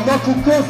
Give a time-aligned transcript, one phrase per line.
[0.00, 0.68] Forbanna kokos.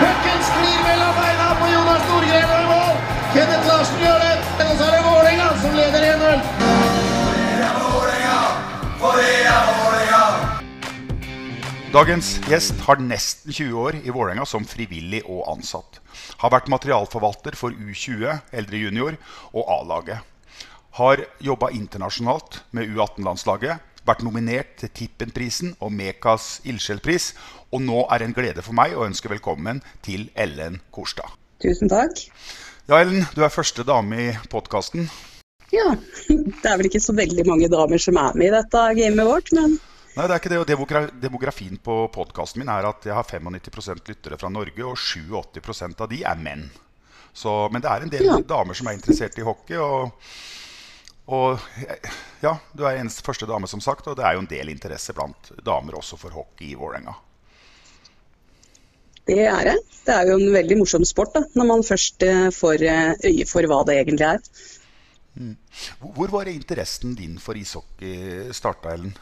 [0.00, 2.94] Pucken sklir mellom beina på Jonas Nordgren og i mål.
[3.34, 4.30] Kenneth Larsen gjør det.
[4.64, 6.40] Og så er det Vålerenga som leder 1-0.
[11.92, 16.00] Dagens gjest har nesten 20 år i Vålerenga som frivillig og ansatt.
[16.40, 19.20] Har vært materialforvalter for U20, eldre junior,
[19.52, 20.24] og A-laget.
[20.96, 23.91] Har jobba internasjonalt med U18-landslaget.
[24.02, 27.28] Vært nominert til Tippenprisen og Mekas ildsjelpris.
[27.70, 31.30] Og nå er det en glede for meg å ønske velkommen til Ellen Korstad.
[31.62, 32.24] Tusen takk.
[32.90, 35.06] Ja, Ellen, du er første dame i podkasten.
[35.72, 35.94] Ja,
[36.28, 39.54] det er vel ikke så veldig mange damer som er med i dette gamet vårt,
[39.56, 39.78] men
[40.12, 40.58] Nei, det er ikke det.
[40.60, 46.02] Og demografien på podkasten min er at jeg har 95% lyttere fra Norge, og 87%
[46.04, 46.66] av de er menn.
[47.32, 48.34] Så, men det er en del Ja.
[48.44, 49.78] damer som er interessert i hockey.
[49.80, 50.12] Og,
[51.26, 51.58] og
[52.42, 55.12] ja, du er eneste første dame, som sagt, og det er jo en del interesse
[55.14, 57.14] blant damer også for hockey i Vålerenga.
[59.26, 59.76] det er det.
[60.06, 63.46] Det er jo en veldig morsom sport da, når man først eh, får eh, øye
[63.46, 64.40] for hva det egentlig er.
[66.00, 69.14] Hvor- Hvor var interessen din for ishockey starta, Ellen?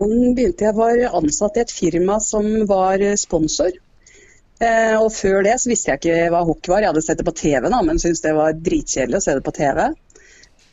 [0.00, 3.70] Den begynte jeg var ansatt i et firma som var eh, sponsor.
[4.62, 6.84] Eh, og før det så visste jeg ikke hva hockey var.
[6.84, 9.44] Jeg hadde sett det på TV, da, men syntes det var dritkjedelig å se det
[9.46, 9.88] på TV.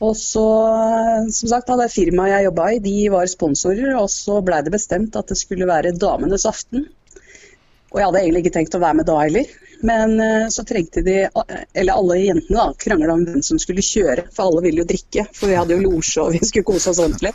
[0.06, 0.46] Og så,
[0.76, 4.62] eh, som sagt, da, det firmaet jeg jobba i, de var sponsorer, og så blei
[4.66, 6.86] det bestemt at det skulle være damenes aften.
[7.90, 9.58] Og jeg hadde egentlig ikke tenkt å være med da heller.
[9.90, 11.18] Men eh, så trengte de,
[11.74, 15.26] eller alle jentene da, krangla om hvem som skulle kjøre, for alle ville jo drikke.
[15.34, 17.34] For vi hadde jo losje og vi skulle kose oss ordentlig.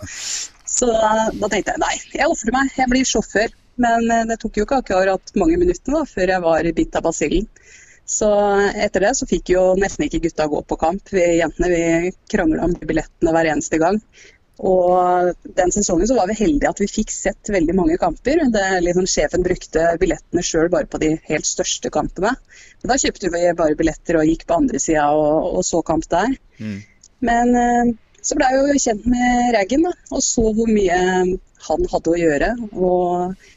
[0.75, 3.53] Så da tenkte jeg nei, jeg ofrer meg, jeg blir sjåfør.
[3.81, 7.07] Men eh, det tok jo ikke akkurat mange minuttene da, før jeg var bitt av
[7.09, 7.49] basillen.
[8.05, 8.29] Så
[8.77, 11.09] etter det så fikk jo nesten ikke gutta gå på kamp.
[11.09, 14.01] Vi jentene vi krangla om billettene hver eneste gang.
[14.63, 18.45] Og den sesongen så var vi heldige at vi fikk sett veldig mange kamper.
[18.55, 22.37] Det, liksom, sjefen brukte billettene sjøl bare på de helt største kampene.
[22.83, 26.07] Men da kjøpte vi bare billetter og gikk på andre sida og, og så kamp
[26.13, 26.37] der.
[27.25, 31.01] Men eh, så blei jeg jo kjent med Raggen da, og så hvor mye
[31.67, 32.53] han hadde å gjøre.
[32.73, 33.51] Og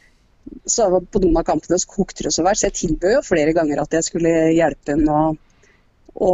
[0.68, 2.66] så på noen av kampene så kokte det så verst.
[2.66, 5.28] Jeg tilbød jo flere ganger at jeg skulle hjelpe henne å
[6.18, 6.30] å,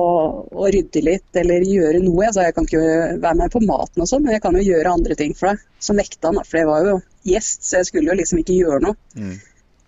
[0.48, 2.24] å, rydde litt eller gjøre noe.
[2.26, 2.84] Jeg sa jeg kan ikke
[3.20, 5.64] være med på maten og sånn, men jeg kan jo gjøre andre ting for deg.
[5.82, 6.94] Så nekta han, for jeg var jo
[7.28, 8.96] gjest, så jeg skulle jo liksom ikke gjøre noe.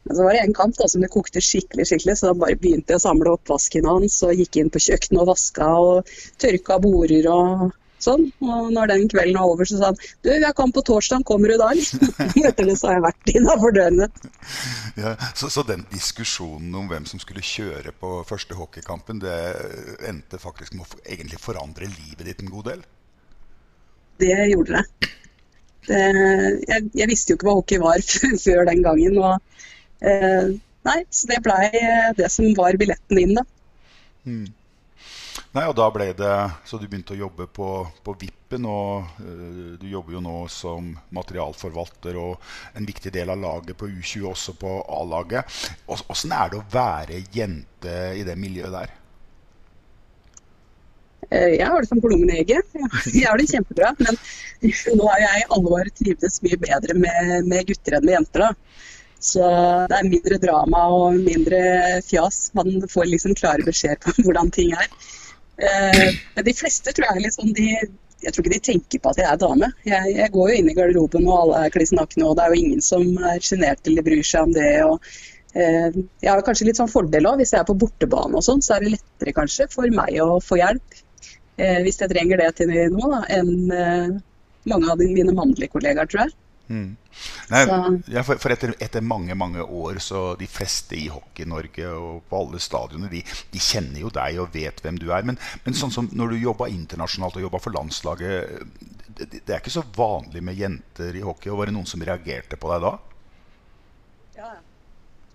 [0.06, 2.59] Men så var det en kamp da, som det kokte skikkelig, skikkelig, så da bare
[2.60, 6.78] begynte jeg å samle oppvasken hans og gikk inn på kjøkkenet og vaska og tørka
[6.84, 7.65] border og
[8.06, 8.24] sånn.
[8.46, 11.52] Og når den kvelden var over, så sa han du, jeg kom på torsdag, kommer
[11.52, 11.68] du da?
[12.48, 14.10] Etter det så har jeg vært innafor dørene.
[14.96, 19.34] Ja, så, så den diskusjonen om hvem som skulle kjøre på første hockeykampen, det
[20.08, 22.84] endte faktisk med å for- egentlig forandre livet ditt en god del?
[24.22, 25.10] Det gjorde det.
[25.90, 26.00] det
[26.70, 28.00] jeg, jeg visste jo ikke hva hockey var
[28.46, 29.18] før den gangen.
[29.20, 29.60] Og,
[30.00, 30.54] eh,
[30.88, 31.68] nei, så det blei
[32.16, 33.44] det som var billetten inn, da.
[35.56, 36.32] Nei, og da ble det
[36.68, 37.68] Så du begynte å jobbe på,
[38.04, 43.40] på Vippen, og uh, du jobber jo nå som materialforvalter og en viktig del av
[43.40, 45.56] laget på U20, også på A-laget.
[45.88, 48.94] Ås- Åssen er det å være jente i det miljøet der?
[51.30, 52.68] Eh, Jeg har det som plommen i egget.
[53.10, 53.94] Jeg har det kjempebra.
[54.02, 54.18] Men
[55.00, 58.46] nå har jeg i alle år trivdes mye bedre med, med gutter enn med jenter.
[58.46, 58.52] da.
[59.26, 59.42] Så
[59.90, 61.60] det er mindre drama og mindre
[62.06, 62.50] fjas.
[62.58, 64.90] Man får liksom klare beskjeder på hvordan ting er.
[65.56, 67.70] Eh, Men de fleste tror jeg liksom de
[68.24, 69.66] jeg tror ikke de tenker på at jeg er dame.
[69.86, 72.54] Jeg, jeg går jo inn i garderoben og alle er kliss nakne, og det er
[72.54, 74.70] jo ingen som er sjenert eller bryr seg om det.
[74.86, 75.10] og
[75.53, 78.64] eh, Jeg har kanskje litt sånn fordel òg, hvis jeg er på bortebane og sånn,
[78.64, 80.97] så er det lettere kanskje for meg å få hjelp
[81.60, 84.16] eh, hvis jeg trenger det til noe, da, enn eh,
[84.72, 86.36] mange av mine mannlige kollegaer, tror jeg.
[87.48, 87.63] Nei,
[88.10, 92.41] ja, for, for etter, etter mange mange år så de fleste i Hockey-Norge og på
[92.42, 93.22] alle stadionene de,
[93.53, 95.27] de kjenner jo deg og vet hvem du er.
[95.28, 98.66] Men, men sånn som når du jobba internasjonalt og jobba for landslaget
[99.16, 101.51] det, det er ikke så vanlig med jenter i hockey.
[101.53, 102.92] og Var det noen som reagerte på deg da?
[104.36, 104.51] Ja,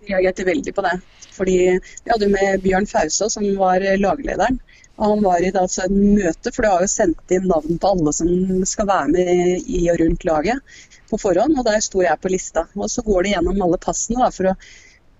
[0.02, 0.92] de reagerte veldig på det.
[1.32, 4.60] Fordi vi hadde med Bjørn Fausa, som var laglederen.
[5.00, 7.92] Og han var i altså, et møte, for du har jo sendt inn navn på
[7.94, 8.28] alle som
[8.68, 10.76] skal være med i og rundt laget
[11.12, 11.58] på forhånd.
[11.58, 12.66] Og der sto jeg på lista.
[12.78, 14.56] Og så går de gjennom alle passene da, for å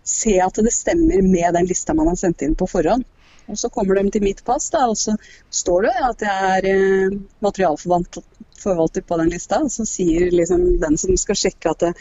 [0.09, 3.07] se at det stemmer med den lista man har sendt inn på forhånd.
[3.51, 5.17] Og så kommer de til mitt pass, da, og så
[5.51, 9.59] står det at jeg er eh, materialforvalter på den lista.
[9.67, 11.93] Og så sier liksom den som skal sjekke at det,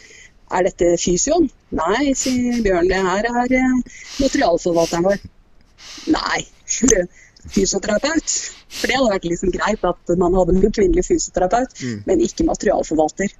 [0.51, 1.47] er dette fysioen?
[1.75, 3.77] Nei, sier Bjørn, det her er eh,
[4.19, 5.21] materialforvalteren vår.
[6.11, 6.41] Nei,
[7.55, 8.35] fysioterapeut.
[8.71, 11.73] For det hadde vært liksom greit at man hadde en kvinnelig fysioterapeut,
[12.07, 13.33] men ikke materialforvalter.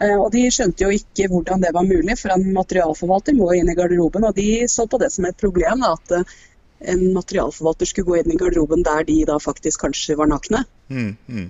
[0.00, 3.70] Eh, Og de skjønte jo ikke hvordan det var mulig, for en materialforvalter må inn
[3.72, 4.26] i garderoben.
[4.28, 6.34] Og de så på det som et problem, da, at eh,
[6.92, 10.66] en materialforvalter skulle gå inn i garderoben der de da faktisk kanskje var nakne.
[10.92, 11.46] Mm, mm.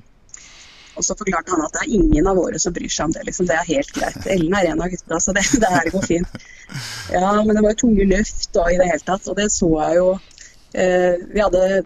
[0.97, 3.27] Og så forklarte han at det er ingen av våre som bryr seg om det.
[3.29, 4.23] liksom, Det er helt greit.
[4.33, 6.47] Ellen er en av gutta, så det, det her går fint.
[7.13, 9.69] Ja, men det var jo tunge løft da i det hele tatt, og det så
[9.75, 10.09] jeg jo.
[10.77, 11.83] Eh, vi hadde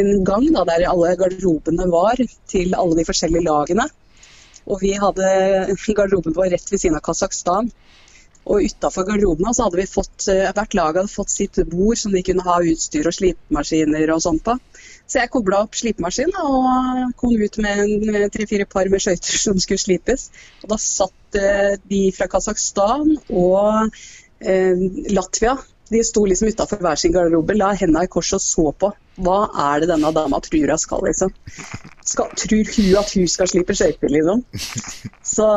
[0.00, 2.20] en gang da, der alle garderobene var
[2.50, 3.86] til alle de forskjellige lagene.
[4.66, 5.30] Og vi hadde
[5.96, 7.70] garderoben vår rett ved siden av Kasakhstan.
[8.50, 12.12] Og utafor garderobene så hadde vi fått, eh, hvert lag hadde fått sitt bord som
[12.12, 14.56] de kunne ha utstyr og slipemaskiner og sånt på.
[15.06, 19.82] Så jeg kobla opp slipemaskinen og kom ut med tre-fire par med skøyter som skulle
[19.82, 20.30] slipes.
[20.64, 24.00] Og da satt eh, de fra Kasakhstan og
[24.40, 25.58] eh, Latvia
[25.90, 28.92] de sto liksom utafor hver sin garderobe, la hendene i kors og så på.
[29.20, 29.38] Hva
[29.68, 31.32] er det denne dama tror hun skal, liksom?
[32.06, 34.44] Skal, tror hun at hun skal slippe skøyter, liksom?
[35.26, 35.48] Så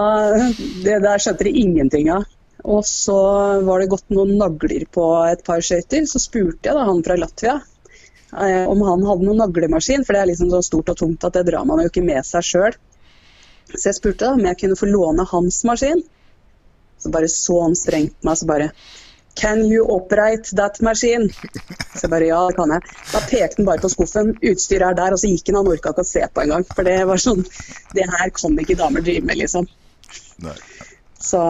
[0.86, 2.26] det der skjønte de ingenting av.
[2.64, 3.20] Og så
[3.68, 6.08] var det gått noen nagler på et par skøyter.
[6.10, 10.24] Så spurte jeg da han fra Latvia eh, om han hadde noen naglemaskin, for det
[10.24, 12.82] er liksom så stort og tungt at det drar man jo ikke med seg sjøl.
[13.74, 16.04] Så jeg spurte da om jeg kunne få låne hans maskin.
[17.04, 18.72] Så bare så han strengt på meg, så bare
[19.36, 21.30] Can you operate that machine?
[21.96, 22.84] Så jeg bare ja, det kan jeg.
[23.12, 24.36] Da pekte han bare på skuffen.
[24.42, 25.62] Utstyret er der, og så gikk han.
[25.62, 26.68] Han orka ikke å se på engang.
[26.74, 27.42] For det var sånn
[27.94, 29.68] Det her kan ikke damer drive med, liksom.
[30.44, 30.58] Nei.
[31.24, 31.42] Så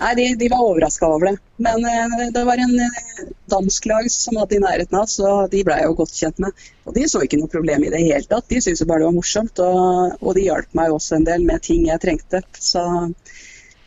[0.00, 1.38] Nei, de, de var overraska over det.
[1.60, 5.60] Men eh, det var en eh, dansk lag som hadde i nærheten av, så de
[5.66, 6.62] ble jeg jo godt kjent med.
[6.88, 8.48] Og de så ikke noe problem i det hele tatt.
[8.48, 9.60] De syntes bare det var morsomt.
[9.60, 12.40] Og, og de hjalp meg også en del med ting jeg trengte.
[12.56, 12.84] Så,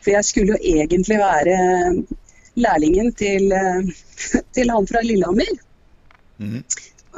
[0.03, 1.57] for jeg skulle jo egentlig være
[2.59, 5.53] lærlingen til, eh, til han fra Lillehammer.
[6.39, 6.63] Mm.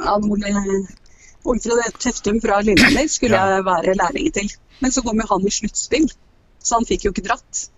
[0.06, 0.52] Han Ole,
[1.46, 3.56] Olfred Teftum fra Lillehammer skulle Ja.
[3.56, 4.50] jeg være lærling til.
[4.80, 6.08] Men så kom jo han i sluttspill,
[6.60, 7.68] så han fikk jo ikke dratt.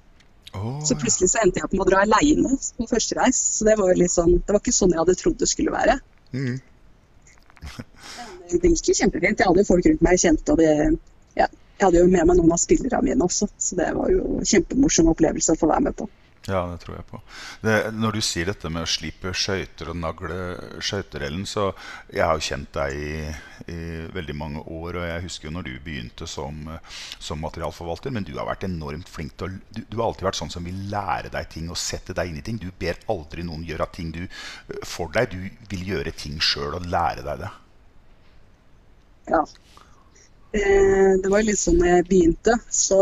[0.54, 3.36] Oh, Så plutselig så endte jeg opp med å dra aleine på første reis.
[3.36, 5.70] Så det var jo litt sånn, det var ikke sånn jeg hadde trodd det skulle
[5.74, 6.00] være.
[6.32, 6.60] Mm.
[8.48, 9.38] Det gikk jo kjempefint.
[9.38, 10.98] Jeg hadde jo folk rundt meg jeg kjente, og det,
[11.36, 11.46] ja,
[11.78, 13.48] jeg hadde jo med meg noen av spillerne mine også.
[13.60, 16.08] Så det var jo en kjempemorsom opplevelse å få være med på.
[16.48, 17.18] Ja, det tror jeg på.
[17.60, 20.38] Det, når du sier dette med å slipe skøyter og nagle
[20.80, 21.66] skøyterellen, så
[22.08, 23.10] jeg har jo kjent deg i,
[23.74, 23.78] i
[24.16, 26.62] veldig mange år, og jeg husker jo når du begynte som,
[27.20, 30.40] som materialforvalter, men du har vært enormt flink til å du, du har alltid vært
[30.40, 32.62] sånn som vil lære deg ting og sette deg inn i ting.
[32.64, 34.22] Du ber aldri noen gjøre ting du,
[34.88, 35.36] for deg.
[35.36, 37.52] Du vil gjøre ting sjøl og lære deg det.
[39.28, 39.44] Ja.
[40.52, 42.56] Eh, Det var litt sånn jeg begynte.
[42.72, 42.98] Så,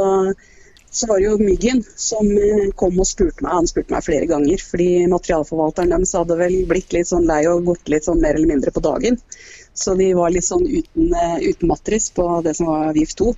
[0.96, 3.52] så var det jo Myggen som eh, kom og spurte meg.
[3.52, 7.66] Han spurte meg flere ganger, fordi materialforvalteren deres hadde vel blitt litt sånn lei og
[7.66, 9.18] gått litt sånn mer eller mindre på dagen.
[9.76, 13.34] Så de var litt sånn uten, eh, uten matris på det som var VIF 2.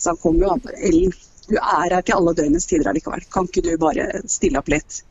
[0.00, 1.14] Så han kom jo han bare Ellen,
[1.46, 3.22] du er her til alle døgnets tider allikevel.
[3.30, 5.04] Kan ikke du bare stille opp litt?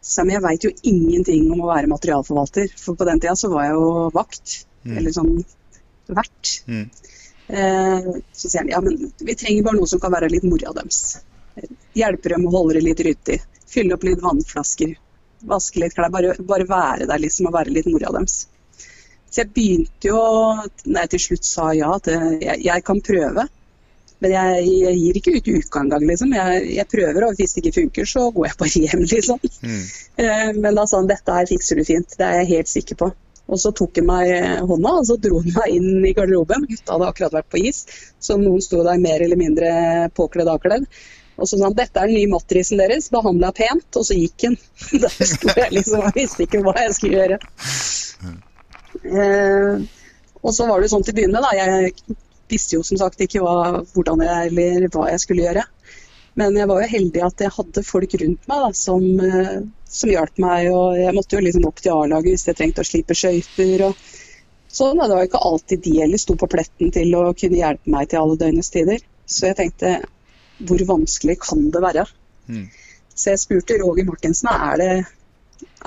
[0.00, 2.72] Så men jeg veit jo ingenting om å være materialforvalter.
[2.80, 4.62] For på den tida så var jeg jo vakt.
[4.88, 5.34] Eller sånn
[6.08, 6.54] vert.
[6.64, 6.88] Mm.
[7.48, 10.74] Eh, så sier han ja, men vi trenger bare noe som kan være litt mora
[10.76, 11.18] deres.
[11.96, 13.40] Hjelpe dem å holde det litt ryddig.
[13.68, 14.94] Fylle opp litt vannflasker.
[15.48, 16.12] Vaske litt klær.
[16.12, 18.42] Bare, bare være der liksom og være litt mora deres.
[19.28, 20.18] Så jeg begynte jo
[20.88, 23.48] Når jeg til slutt sa ja, at eh, jeg, jeg kan prøve.
[24.18, 26.32] Men jeg, jeg gir ikke ut uka engang, liksom.
[26.34, 29.44] Jeg, jeg prøver, og hvis det ikke funker, så går jeg bare hjem, liksom.
[29.62, 29.84] Mm.
[30.58, 33.12] Men da sa han dette her fikser du fint, det er jeg helt sikker på.
[33.48, 34.32] Og så tok han meg
[34.68, 36.66] hånda og så dro han meg inn i garderoben.
[36.68, 37.84] Gutta hadde akkurat vært på is,
[38.20, 39.70] så noen sto der mer eller mindre
[40.18, 40.84] påkledd avkledd.
[41.38, 44.48] Og så sa han dette er den nye matrisen deres, behandla pent, og så gikk
[44.48, 44.56] han.
[45.04, 47.38] Der sto jeg liksom og visste ikke hva jeg skulle gjøre.
[49.06, 49.84] Eh,
[50.42, 51.52] og så var det sånn til å begynne da.
[51.54, 51.92] Jeg
[52.50, 55.64] visste jo som sagt ikke hva, hvordan jeg, eller hva jeg skulle gjøre.
[56.38, 59.56] Men jeg var jo heldig at jeg hadde folk rundt meg da, som, eh,
[59.90, 60.70] som hjalp meg.
[60.70, 63.88] og Jeg måtte jo liksom opp til A-laget hvis jeg trengte å slipe skøyter.
[63.88, 63.98] og
[64.68, 65.00] Sånn.
[65.00, 68.20] Det var ikke alltid de heller sto på pletten til å kunne hjelpe meg til
[68.20, 69.02] alle døgnets tider.
[69.26, 69.94] Så jeg tenkte
[70.68, 72.04] hvor vanskelig kan det være?
[73.18, 74.92] Så jeg spurte Roger Martinsen er det,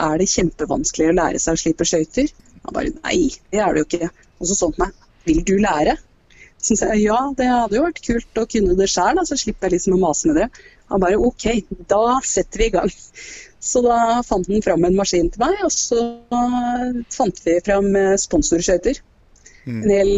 [0.08, 2.32] er det kjempevanskelig å lære seg å slipe skøyter.
[2.66, 4.12] Han bare nei, det er det jo ikke.
[4.40, 5.96] Og så sånn han på meg, vil du lære?
[6.62, 9.70] Så sa jeg ja, det hadde jo vært kult å kunne det sjøl, så slipper
[9.70, 10.50] jeg liksom å mase med det.
[10.92, 11.48] Han bare OK,
[11.90, 12.92] da setter vi i gang.
[13.62, 16.02] Så da fant han fram en maskin til meg, og så
[17.14, 17.90] fant vi fram
[18.20, 19.02] sponsorskøyter.
[19.66, 19.82] Mm.
[19.84, 20.14] En hel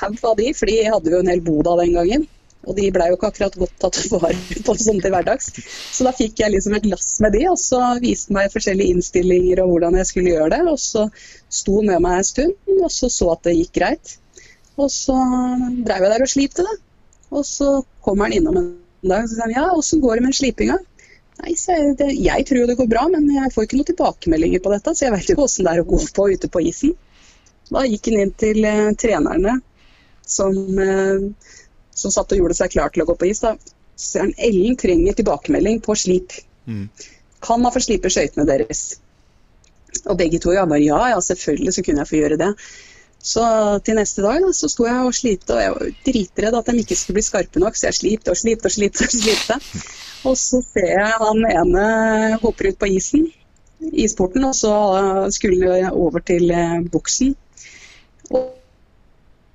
[0.00, 2.26] haug av de, for de hadde jo en hel bod av den gangen.
[2.64, 5.50] Og de blei jo ikke akkurat godt tatt vare på sånn til hverdags.
[5.92, 9.60] Så da fikk jeg liksom et lass med de, og så viste meg forskjellige innstillinger
[9.64, 10.62] og hvordan jeg skulle gjøre det.
[10.72, 11.06] Og så
[11.52, 14.16] sto han med meg en stund, og så så at det gikk greit.
[14.80, 15.14] Og så
[15.86, 16.78] dreiv jeg der og slipte det.
[17.34, 17.68] Og så
[18.04, 18.72] kommer han innom en
[19.06, 20.78] dag og sier han, ja, åssen går det med slipinga?
[21.42, 24.62] Nei, jeg, det, jeg tror jo det går bra, men jeg får ikke noen tilbakemeldinger
[24.62, 26.94] på dette, så jeg vet jo åssen det er å gå på ute på isen.
[27.70, 29.56] Da gikk han inn til eh, trenerne
[30.26, 31.50] som, eh,
[31.96, 33.42] som satt og gjorde seg klar til å gå på is.
[33.42, 33.54] Da.
[33.94, 36.36] Så sier han Ellen trenger tilbakemelding på slip.
[37.44, 38.84] Kan man få slipe skøytene deres?
[40.04, 42.50] Og begge to ja, bare ja, ja, selvfølgelig så kunne jeg få gjøre det.
[43.24, 43.44] Så
[43.86, 46.82] til neste dag da, så sto jeg og slipte, og jeg var dritredd at de
[46.82, 49.06] ikke skulle bli skarpe nok, så jeg slipte og slipte og slipte.
[49.06, 49.56] Og slipte.
[50.28, 51.86] Og så ser jeg han ene
[52.42, 53.24] hopper ut på isen,
[54.04, 54.74] isporten, og så
[55.32, 57.32] skulle jeg over til eh, boksen.
[58.32, 58.44] Og,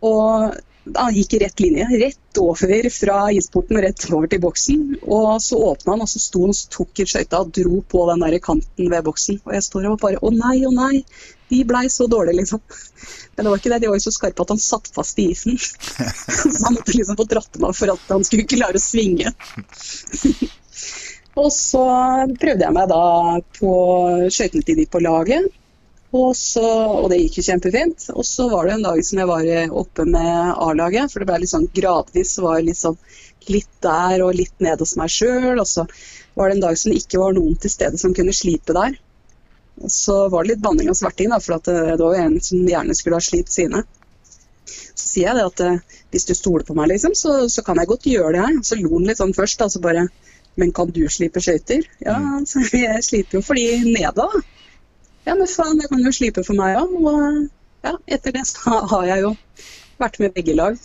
[0.05, 0.57] og
[0.95, 4.85] han gikk i rett linje, rett over fra isporten og rett over til boksen.
[5.05, 8.05] Og så åpna han, og så sto han og tok i skøyta og dro på
[8.09, 9.41] den der kanten ved boksen.
[9.45, 11.03] Og jeg står og bare Å nei, å nei.
[11.49, 12.61] De blei så dårlige, liksom.
[13.35, 15.29] Men det var ikke det, de var jo så skarpe at han satt fast i
[15.33, 15.57] isen.
[15.57, 19.33] Så han måtte liksom få dratt av for at han skulle klare å svinge.
[21.39, 21.85] Og så
[22.41, 23.03] prøvde jeg meg da
[23.59, 23.73] på
[24.33, 25.47] skøytene på laget.
[26.09, 28.07] Og, så, og det gikk jo kjempefint.
[28.15, 31.43] Og så var det en dag som jeg var oppe med A-laget, for det ble
[31.43, 32.37] litt sånn gradvis.
[32.41, 32.97] var liksom
[33.49, 35.61] litt der og litt nede hos meg sjøl.
[35.61, 35.85] Og så
[36.33, 38.97] var det en dag som det ikke var noen til stede som kunne slipe der.
[39.87, 42.67] Så var det litt banning og sverting, da, for at det, var jo en som
[42.67, 43.83] gjerne skulle ha slitt sine.
[44.69, 47.79] Så sier jeg det at eh, hvis du stoler på meg, liksom, så, så kan
[47.79, 48.57] jeg godt gjøre det her.
[48.65, 50.09] Så lo han litt sånn først, da, så bare
[50.59, 51.85] Men kan du slipe skøyter?
[52.03, 52.17] Ja,
[52.49, 54.43] så jeg sliper jo for de nede, da.
[55.27, 56.95] Ja, men faen, jeg kan jo slipe for meg òg.
[56.99, 59.33] Og ja, etter det så har jeg jo
[60.01, 60.79] vært med begge lag.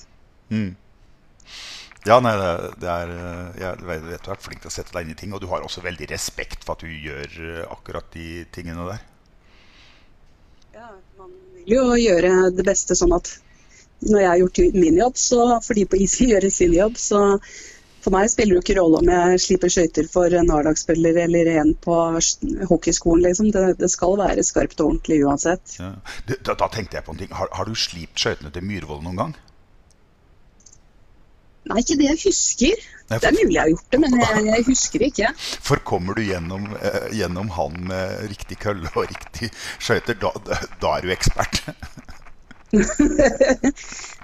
[2.05, 5.15] Ja, nei, det, er eh, Jeg vet du vært flink til å sette deg inn
[5.15, 8.45] i ting, og du har også veldig respekt for at du gjør eh, akkurat de
[8.53, 9.05] tingene der.
[10.77, 13.33] Ja, man vil jo gjøre det beste sånn at
[14.05, 17.01] når jeg har gjort min jobb, så får de på isen gjøre sin jobb.
[17.01, 17.23] Så
[18.05, 21.49] for meg spiller det jo ikke rolle om jeg slipper skøyter for en A-lagsspiller eller
[21.55, 21.97] en på
[22.69, 23.49] hockeyskolen, liksom.
[23.55, 25.79] Det, det skal være skarpt og ordentlig uansett.
[25.81, 25.95] Ja.
[26.29, 27.33] Da, da tenkte jeg på en ting.
[27.33, 29.37] Har, har du slipt skøytene til Myhrvold noen gang?
[31.65, 32.83] Nei, ikke det jeg husker.
[33.11, 35.31] Nei, for- Det er mulig jeg har gjort det, men jeg, jeg husker ikke.
[35.69, 40.31] For kommer du gjennom, eh, gjennom han med riktig kølle og riktig skøyter, da,
[40.81, 41.63] da, er du ekspert.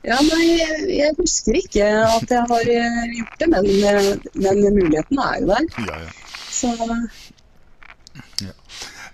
[0.00, 4.06] Ja, nei, jeg, jeg husker ikke at jeg har eh, gjort det, men, eh,
[4.40, 5.66] men muligheten er jo der.
[5.90, 6.12] ja, ja.
[6.50, 6.70] Så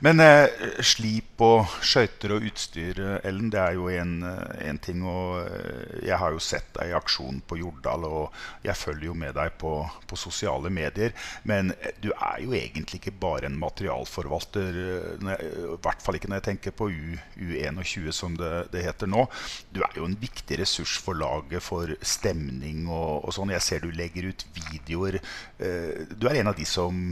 [0.04, 0.48] Men eh,
[0.84, 5.02] slip og skøyter og utstyr, eh, Ellen, det er jo en, eh, ting.
[5.08, 9.16] Og eh, jeg har jo sett deg i aksjon på Jordal, og jeg følger jo
[9.16, 9.72] med deg på,
[10.08, 11.14] på sosiale medier.
[11.48, 11.72] Men
[12.04, 14.80] du er jo egentlig ikke bare en materialforvalter,
[15.16, 19.26] i hvert fall ikke når jeg tenker på U, U21, som det, det heter nå.
[19.72, 23.54] Du er jo en viktig ressurs for laget, for stemning og, og sånn.
[23.54, 25.20] Jeg ser du legger ut videoer.
[25.56, 27.08] Du er en av de som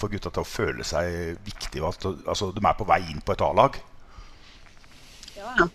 [0.00, 1.84] får gutta til å føle seg viktige.
[1.86, 3.78] Altså, de er på vei inn på et A-lag.
[5.36, 5.68] Ja, ja.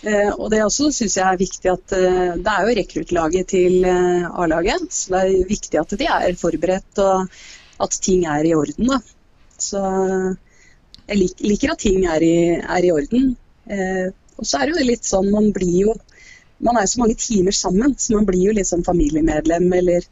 [0.00, 3.82] Eh, og det også syns jeg er viktig at eh, det er jo rekruttlaget til
[3.84, 4.86] eh, A-laget.
[4.96, 7.40] Så det er viktig at de er forberedt og
[7.84, 8.94] at ting er i orden.
[8.94, 9.00] Da.
[9.60, 9.82] Så
[11.10, 13.34] jeg lik, liker at ting er i, er i orden.
[13.68, 15.98] Eh, og så er det jo litt sånn man blir jo
[16.60, 20.04] Man er jo så mange timer sammen, så man blir jo litt sånn familiemedlem eller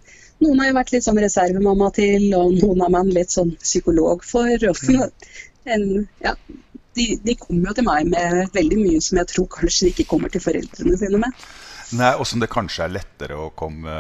[0.44, 4.24] noen har jo vært litt sånn reservemamma til, og noen har man litt sånn psykolog
[4.26, 4.68] for.
[4.70, 4.82] Og,
[5.74, 5.86] en,
[6.24, 6.34] ja,
[6.98, 10.10] de, de kommer jo til meg med veldig mye som jeg tror kanskje de ikke
[10.12, 11.48] kommer til foreldrene sine med.
[11.98, 13.98] Nei, Og som det kanskje er lettere å komme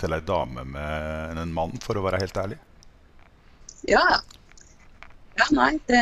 [0.00, 2.60] til ei dame med enn en mann, for å være helt ærlig.
[3.88, 4.20] Ja, ja.
[5.40, 6.00] Ja, nei, det,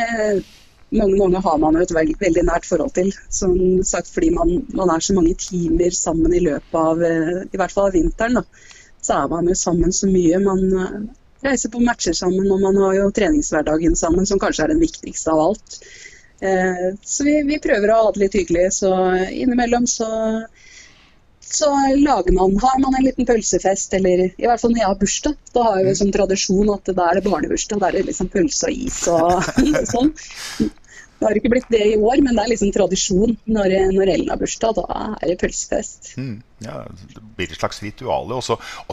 [0.91, 3.11] mange, mange har man jo et veldig, veldig nært forhold til.
[3.31, 3.55] Som
[3.87, 7.75] sagt, fordi man, man er så mange timer sammen i løpet av eh, i hvert
[7.75, 8.41] fall av vinteren.
[8.41, 8.79] da.
[9.01, 10.39] Så er man jo sammen så mye.
[10.43, 10.95] Man eh,
[11.47, 15.33] reiser på matcher sammen, og man har jo treningshverdagen sammen, som kanskje er den viktigste
[15.33, 15.79] av alt.
[16.41, 18.93] Eh, Så vi, vi prøver å ha det litt hyggelig, så
[19.29, 20.11] innimellom så
[21.51, 21.67] så
[21.97, 25.33] lager man, har man en liten pølsefest, eller i hvert fall når jeg har bursdag.
[25.51, 28.29] Da har jeg jo som tradisjon at da er det barnebursdag, da er det liksom
[28.31, 29.51] pølse og is og
[29.93, 30.13] sånn.
[31.21, 33.35] Det har ikke blitt det i år, men det er liksom tradisjon.
[33.45, 36.15] Når, når Ellen har bursdag, da er det pølsefest.
[36.17, 36.79] Mm, ja,
[37.13, 38.39] det blir et slags rituale.
[38.39, 38.41] Og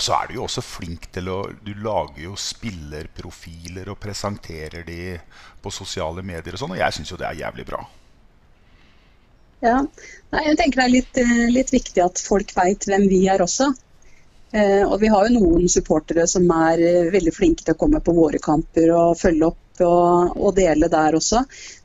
[0.04, 5.16] så er du jo også flink til å Du lager jo spillerprofiler og presenterer de
[5.64, 7.80] på sosiale medier og sånn, og jeg syns jo det er jævlig bra.
[9.64, 9.78] Ja,
[10.28, 13.40] Nei, jeg tenker det er litt, eh, litt viktig at folk veit hvem vi er
[13.40, 13.72] også.
[14.52, 18.04] Eh, og vi har jo noen supportere som er eh, veldig flinke til å komme
[18.04, 21.44] på våre kamper og følge opp og, og dele der også.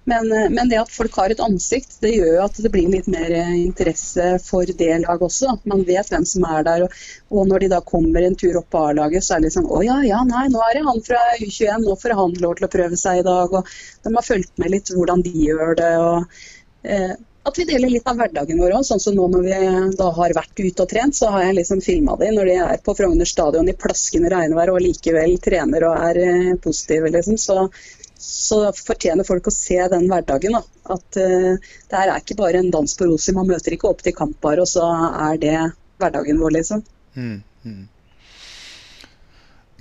[0.10, 3.08] Men, eh, men, det at folk har et ansikt, det gjør at det blir litt
[3.12, 5.54] mer eh, interesse for det laget også.
[5.56, 6.86] At Man vet hvem som er der.
[6.88, 9.70] Og, og når de da kommer en tur opp på A-laget, så er det liksom
[9.72, 12.68] Å ja, ja, nei, nå er det han fra U21, nå får han lov til
[12.68, 13.60] å prøve seg i dag.
[13.60, 15.94] Og de har fulgt med litt hvordan de gjør det.
[16.04, 16.42] og
[16.84, 18.86] eh, at vi deler litt av hverdagen vår òg.
[18.88, 19.58] Sånn som nå når vi
[20.00, 22.84] da har vært ute og trent, så har jeg liksom filma de når de er
[22.86, 27.12] på Frogner stadion i plaskende regnvær og likevel trener og er eh, positive.
[27.12, 27.40] Liksom.
[27.42, 27.68] Så,
[28.16, 30.56] så, fortjener folk å se den hverdagen.
[30.56, 30.64] Da.
[30.96, 33.36] At uh, det her er ikke bare en dans på roser.
[33.36, 34.88] Man møter ikke opp til kamp bare, og så
[35.30, 35.58] er det
[36.00, 36.86] hverdagen vår, liksom.
[37.20, 37.84] Mm, mm.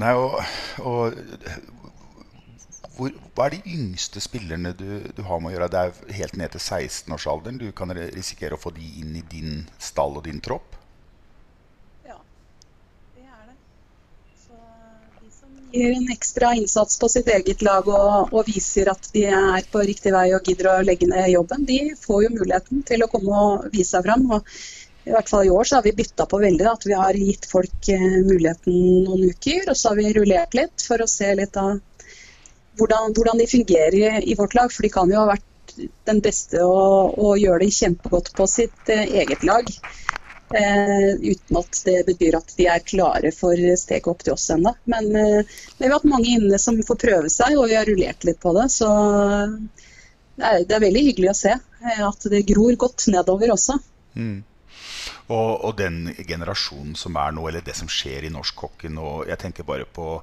[0.02, 0.40] Nei, og,
[0.82, 1.14] og
[3.02, 5.70] hvor, hva er de yngste spillerne du, du, har med å gjøre?
[5.72, 7.58] Det er helt ned til 16-årsalderen.
[7.58, 10.76] Du kan risikere å få de inn i din stall og din tropp?
[12.06, 12.20] Ja,
[13.16, 13.56] det er det.
[14.44, 14.60] Så
[15.18, 19.26] de som gir en ekstra innsats på sitt eget lag og, og viser at de
[19.32, 23.02] er på riktig vei og gidder å legge ned jobben, de får jo muligheten til
[23.02, 24.28] å komme og vise seg fram.
[24.38, 24.46] Og
[25.02, 26.66] i hvert fall i år så har vi bytta på veldig.
[26.70, 28.76] At vi har gitt folk eh, muligheten
[29.08, 31.80] noen uker, og så har vi rullert litt for å se litt av
[32.82, 34.72] hvordan, hvordan, de fungerer i vårt lag.
[34.74, 35.76] For de kan jo ha vært
[36.08, 39.70] den beste og, og gjøre det kjempegodt på sitt eh, eget lag.
[40.52, 44.74] Eh, uten at det betyr at de er klare for steget opp til oss ennå.
[44.90, 48.26] Men eh, vi har hatt mange inne som får prøve seg, og vi har rullert
[48.28, 48.68] litt på det.
[48.74, 48.90] Så
[50.36, 53.78] det er, det er veldig hyggelig å se eh, at det gror godt nedover også.
[54.18, 54.42] Mm.
[55.28, 59.22] Og, og, den generasjonen som er nå, eller det som skjer i norsk hockey nå
[59.28, 60.16] Jeg tenker bare på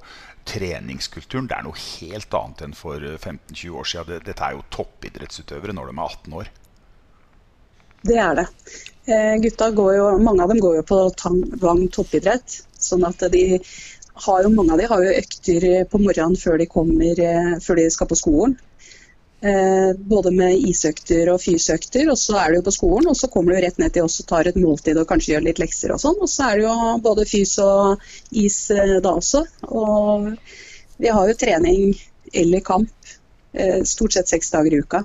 [0.48, 1.48] treningskulturen.
[1.48, 4.24] Det er noe helt annet enn for 15-20 år siden.
[4.26, 6.50] Dette er jo toppidrettsutøvere når de er 18 år.
[8.10, 8.46] Det er det.
[9.10, 11.00] Eh, gutta går jo, mange av dem går jo på
[11.60, 12.62] Vang toppidrett.
[12.80, 13.60] sånn at de
[14.24, 17.76] har jo, mange av de har jo økter på morgenen før de, kommer, eh, før
[17.76, 18.56] de skal på skolen.
[19.42, 23.08] Eh, både med isøkter og fysøkter, og så er det jo på skolen.
[23.12, 25.46] Og så kommer du rett ned til oss og tar et måltid og kanskje gjør
[25.46, 26.18] litt lekser og sånn.
[26.20, 29.44] Og så er det jo både fys og is eh, da også.
[29.72, 30.28] Og
[31.00, 31.94] vi har jo trening
[32.36, 33.14] eller kamp
[33.56, 35.04] eh, stort sett seks dager i uka.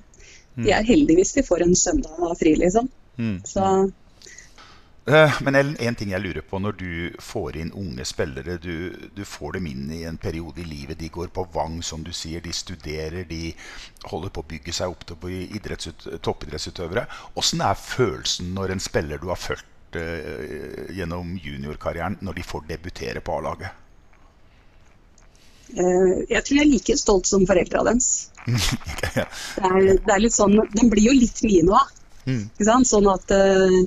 [0.56, 2.88] De er heldige hvis de får en søndag fri, liksom.
[3.20, 3.40] Mm.
[3.48, 3.64] Så
[5.46, 9.60] men en ting jeg lurer på når du får inn unge spillere du, du, får
[9.60, 10.98] dem inn i en periode i livet.
[10.98, 12.42] De går på Vang, som du sier.
[12.42, 13.54] De studerer, de
[14.10, 15.46] holder på å bygge seg opp til å bli
[16.26, 17.06] toppidrettsutøvere.
[17.38, 22.66] Åssen er følelsen når en spiller du har fulgt eh, gjennom juniorkarrieren, når de får
[22.72, 23.84] debutere på A-laget?
[25.76, 28.10] Eh, jeg tror jeg er like stolt som foreldra deres.
[29.04, 31.84] det, er, det er litt sånn, Den blir jo litt mye nå.
[32.26, 32.44] Mm.
[32.90, 33.86] Sånn at uh,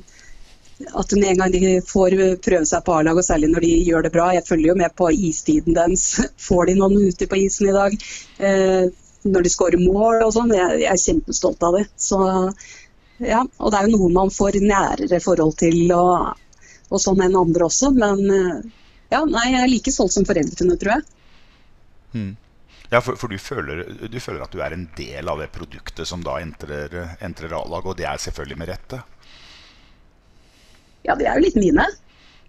[0.86, 2.14] at med en gang de får
[2.44, 4.94] prøve seg på A-lag, og særlig når de gjør det bra Jeg følger jo med
[4.98, 6.06] på istiden deres.
[6.48, 7.96] Får de noen ute på isen i dag?
[8.38, 8.84] Eh,
[9.26, 10.54] når de skårer mål og sånn.
[10.54, 11.84] Jeg, jeg, er kjempestolt av det.
[11.98, 12.20] Så,
[13.18, 16.38] ja, og det er jo noe man får nærere forhold til og,
[16.88, 17.90] og sånn enn andre også.
[17.98, 18.58] Men eh,
[19.10, 21.08] ja, nei, jeg er like stolt som foreldrene, tror jeg.
[22.14, 22.36] Hmm.
[22.88, 26.08] Ja, for, for du, føler, du, føler, at du er en del av det produktet
[26.08, 29.02] som da entrer, entrer A-lag, og det er selvfølgelig med rette?
[31.06, 31.86] Ja, de er jo litt mine.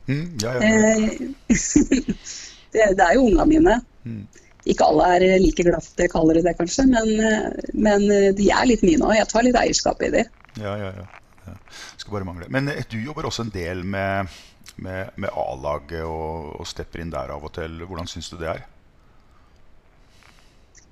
[0.09, 0.61] Mm, ja, ja.
[0.61, 1.09] Eh,
[2.73, 3.79] det, det, er jo unga mine.
[4.03, 4.23] Mm.
[4.69, 8.29] Ikke alle er like glad for at jeg kaller det kanskje, men, eh, men, eh,
[8.35, 10.11] de er litt mine, og jeg tar litt eierskap i.
[10.59, 11.05] Ja, ja, ja.
[11.47, 11.55] ja.
[11.97, 12.49] Skal bare mangle.
[12.49, 14.33] Men du jobber også en del med,
[14.81, 17.79] med, med A-laget og, og, stepper inn der av og til.
[17.85, 18.65] Hvordan syns du det er?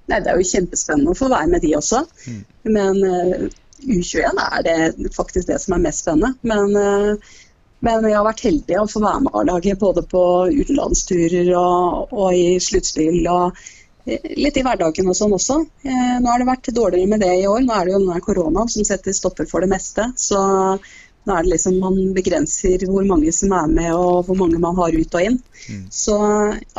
[0.08, 2.06] Nei, Det er jo kjempespennende å få være med de også.
[2.30, 2.43] Mm.
[2.78, 3.50] Men uh,
[3.84, 6.32] U21 er det faktisk det som er mest spennende.
[6.48, 7.34] Men uh,
[7.88, 10.21] men jeg har vært heldig å få være med A-laget både på
[10.52, 13.21] utenlandsturer og, og i sluttspill.
[13.32, 13.58] og
[14.06, 15.60] eh, Litt i hverdagen og sånn også.
[15.88, 17.63] Eh, nå har det vært dårligere med det i år.
[17.65, 20.10] Nå er det jo denne koronaen som setter stopper for det meste.
[20.19, 20.39] Så
[21.28, 24.76] nå er det liksom man begrenser hvor mange som er med og hvor mange man
[24.80, 25.39] har ut og inn.
[25.67, 25.86] Mm.
[25.91, 26.17] Så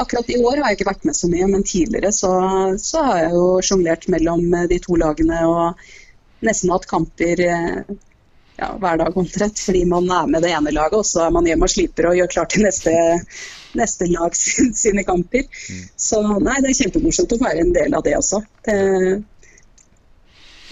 [0.00, 2.32] akkurat i år har jeg ikke vært med så mye, men tidligere så,
[2.80, 5.88] så har jeg jo sjonglert mellom de to lagene og
[6.44, 7.96] nesten hatt kamper eh,
[8.58, 11.46] ja, hver dag omtrent, fordi man er med det ene laget, og så er man
[11.46, 12.92] hjemme og sliper og gjør klart til neste,
[13.78, 14.34] neste lag
[14.82, 15.46] sine kamper.
[15.46, 15.88] Mm.
[16.08, 18.42] Så nei, det er kjempemorsomt å være en del av det også.
[18.66, 18.78] Det,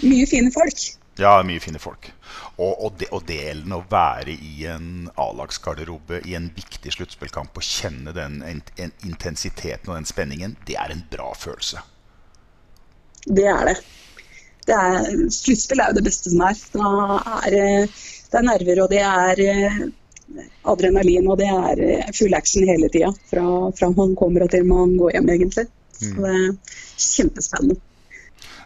[0.05, 0.87] mye fine folk.
[1.17, 2.11] Ja, mye fine folk.
[2.57, 7.65] Og, og, de, og delen å være i en A-lagsgarderobe i en viktig sluttspillkamp og
[7.65, 11.85] kjenne den en, en intensiteten og den spenningen, det er en bra følelse.
[13.27, 13.77] Det er det.
[14.67, 16.61] Det er, sluttspill er jo det beste som er.
[16.75, 16.91] Da
[17.47, 19.83] er eh, det er nerver, og det er eh,
[20.67, 23.13] adrenalin, og det er eh, full action hele tida.
[23.31, 23.45] Fra,
[23.77, 25.69] fra man kommer og til man går hjem, egentlig.
[25.97, 26.49] Så det er
[27.01, 27.79] kjempespennende.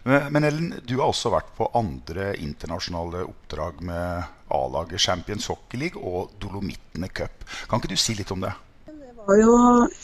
[0.02, 6.00] Men Ellen, du har også vært på andre internasjonale oppdrag med A-laget Champions Hockey League
[6.00, 7.44] og Dolomittene Cup.
[7.68, 8.54] Kan ikke du si litt om det?
[8.88, 9.58] Det var jo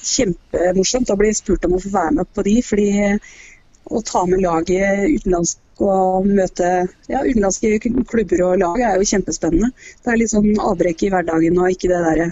[0.04, 2.90] kjempemorsomt å bli spurt om å få være med på de, fordi
[3.88, 6.68] å ta med laget utenlandsk og møte
[7.10, 7.76] ja, utenlandske
[8.08, 9.72] klubber og lag er jo kjempespennende.
[10.02, 12.30] Det er litt sånn avbrekk i hverdagen og ikke det derre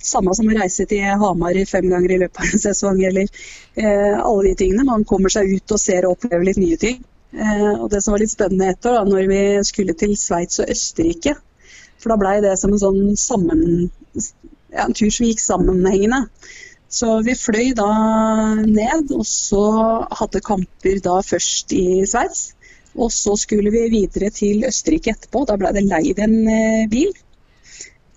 [0.00, 4.18] samme som å reise til Hamar fem ganger i løpet av en sesong, eller eh,
[4.18, 4.86] alle de tingene.
[4.88, 7.02] Man kommer seg ut og ser og opplever litt nye ting.
[7.32, 10.62] Eh, og Det som var litt spennende et år, da når vi skulle til Sveits
[10.62, 11.36] og Østerrike,
[12.02, 16.24] for da blei det som en sånn sammen, ja, en tur som gikk sammenhengende.
[16.92, 17.88] Så vi fløy da
[18.60, 19.62] ned, og så
[20.12, 22.50] hadde kamper da først i Sveits.
[22.92, 25.46] Og så skulle vi videre til Østerrike etterpå.
[25.48, 27.14] Da blei det leid en eh, bil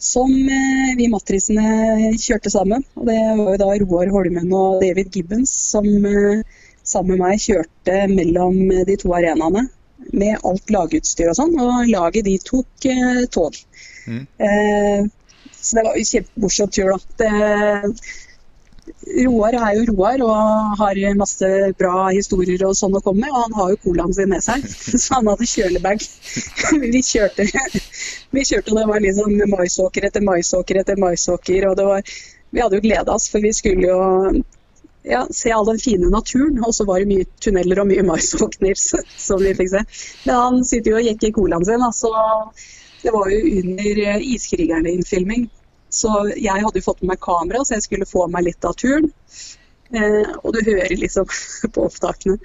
[0.05, 2.83] som eh, vi matrisene kjørte sammen.
[2.99, 6.43] Og det var jo da Roar Holmen og David Gibbons som eh,
[6.83, 8.59] sammen med meg kjørte mellom
[8.89, 9.69] de to arenaene
[10.11, 11.55] med alt lagutstyr og sånn.
[11.63, 12.89] Og laget de tok
[13.33, 13.55] tog.
[14.05, 14.25] Mm.
[14.49, 15.07] Eh,
[15.55, 16.99] så det var jo kjempemorsom tur, da.
[17.23, 17.93] Det,
[19.25, 21.47] Roar er jo Roar og har masse
[21.79, 23.31] bra historier og sånn å komme med.
[23.33, 24.65] Og han har jo colaen sin med seg,
[25.03, 26.05] så han hadde kjølebag.
[26.83, 27.47] Vi kjørte,
[28.35, 31.67] vi kjørte og det var liksom maisåker etter maisåker etter maisåker.
[31.69, 32.13] Og var,
[32.51, 33.99] vi hadde jo gleda oss, for vi skulle jo
[35.05, 36.61] ja, se all den fine naturen.
[36.65, 38.77] Og så var det mye tunneler og mye maisåkner
[39.27, 39.85] som vi fikk se.
[40.25, 41.85] Men han sitter jo og jekker colaen sin.
[41.89, 42.13] Altså,
[43.01, 45.49] det var jo under Iskrigerne-innfilming.
[45.89, 48.75] Så jeg hadde jo fått med meg kamera, så jeg skulle få meg litt av
[48.79, 49.11] turen.
[49.93, 51.27] Eh, og du hører liksom
[51.75, 52.39] på opptakene.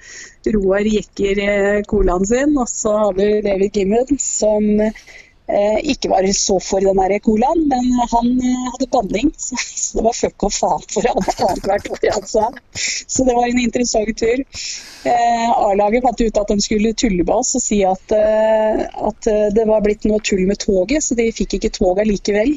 [0.55, 6.27] Roar jekker eh, colaen sin, og så har du David Gimmen som eh, ikke var
[6.37, 9.33] så for den der colaen, men han eh, hadde banning.
[9.37, 12.47] Så, så, det var fuck og faen for annethvert ord han sa.
[12.77, 14.45] Så det var en interessant tur.
[15.09, 19.31] Eh, A-laget fant ut at de skulle tulle med oss og si at, eh, at
[19.57, 22.53] det var blitt noe tull med toget, så de fikk ikke toget likevel.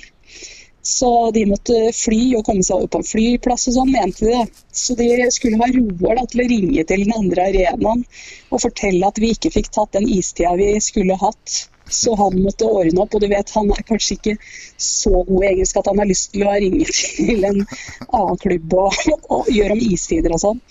[0.85, 4.41] Så de måtte fly og komme seg over på en flyplass og sånn, mente de.
[4.69, 8.03] Så de skulle ha Roar til å ringe til den andre arenaen
[8.51, 11.63] og fortelle at vi ikke fikk tatt den istida vi skulle hatt.
[11.89, 14.37] Så han måtte ordne opp, og du vet han er kanskje ikke
[14.81, 18.77] så god i engelsk at han har lyst til å ringe til en annen klubb
[18.85, 19.01] og,
[19.33, 20.63] og gjøre om istider og sånn.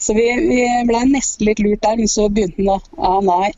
[0.00, 2.78] Så vi, vi ble nesten litt lurt der, men så begynte han da.
[3.02, 3.50] Ja, nei,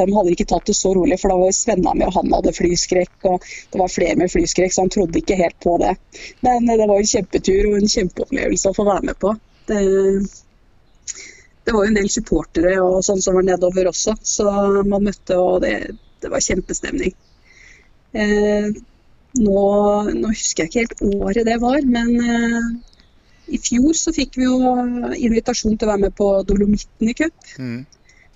[0.00, 2.54] de hadde ikke tatt det så rolig, for da var Svenna med, og han hadde
[2.56, 3.14] flyskrekk.
[3.30, 5.94] og Det var flere med flyskrekk, så han trodde ikke helt på det.
[6.46, 9.34] Men det var en kjempetur og en kjempeopplevelse å få være med på.
[9.68, 9.82] Det,
[11.64, 14.48] det var jo en del supportere og sånn som var nedover også, så
[14.82, 15.76] man møtte, og det,
[16.20, 17.14] det var kjempestemning.
[18.14, 18.68] Eh,
[19.40, 19.62] nå,
[20.14, 22.68] nå, husker jeg ikke helt året det var, men eh,
[23.54, 24.74] i fjor så fikk vi jo
[25.16, 27.48] invitasjon til å være med på Dolomitten i cup.
[27.58, 27.82] Mm.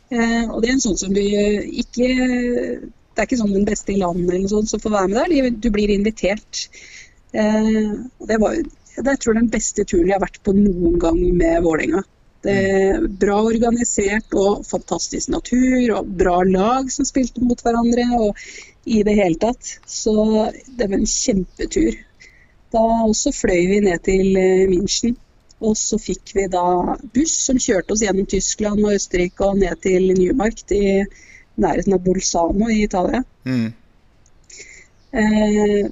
[0.08, 3.92] Eh, og det er en sånn som du ikke Det er ikke sånn den beste
[3.92, 5.50] i landet eller sånn som får være med der.
[5.58, 6.68] Du blir invitert.
[7.32, 8.60] Eh, og det var
[8.98, 12.02] det tror jeg den beste turen jeg har vært på noen gang med Vålerenga.
[12.48, 18.06] Er bra organisert og fantastisk natur og bra lag som spilte mot hverandre.
[18.18, 18.38] og
[18.88, 19.78] i det hele tatt.
[19.86, 20.14] Så
[20.66, 21.96] det var en kjempetur.
[22.72, 25.16] Da også fløy vi ned til eh, München
[25.58, 29.80] og så fikk vi da buss som kjørte oss gjennom Tyskland og Østerrike og ned
[29.82, 31.02] til Newmarkt i
[31.58, 33.24] nærheten av Bolzano i Italia.
[33.48, 33.72] Mm.
[35.18, 35.88] Eh,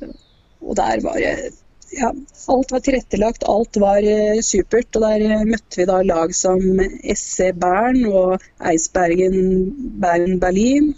[0.62, 1.32] og der var det
[1.96, 2.10] ja,
[2.52, 4.90] alt var tilrettelagt, alt var eh, supert.
[4.96, 6.62] Og der eh, møtte vi da lag som
[7.14, 9.70] SC Bern og Eisbergen
[10.02, 10.92] Bern Berlin,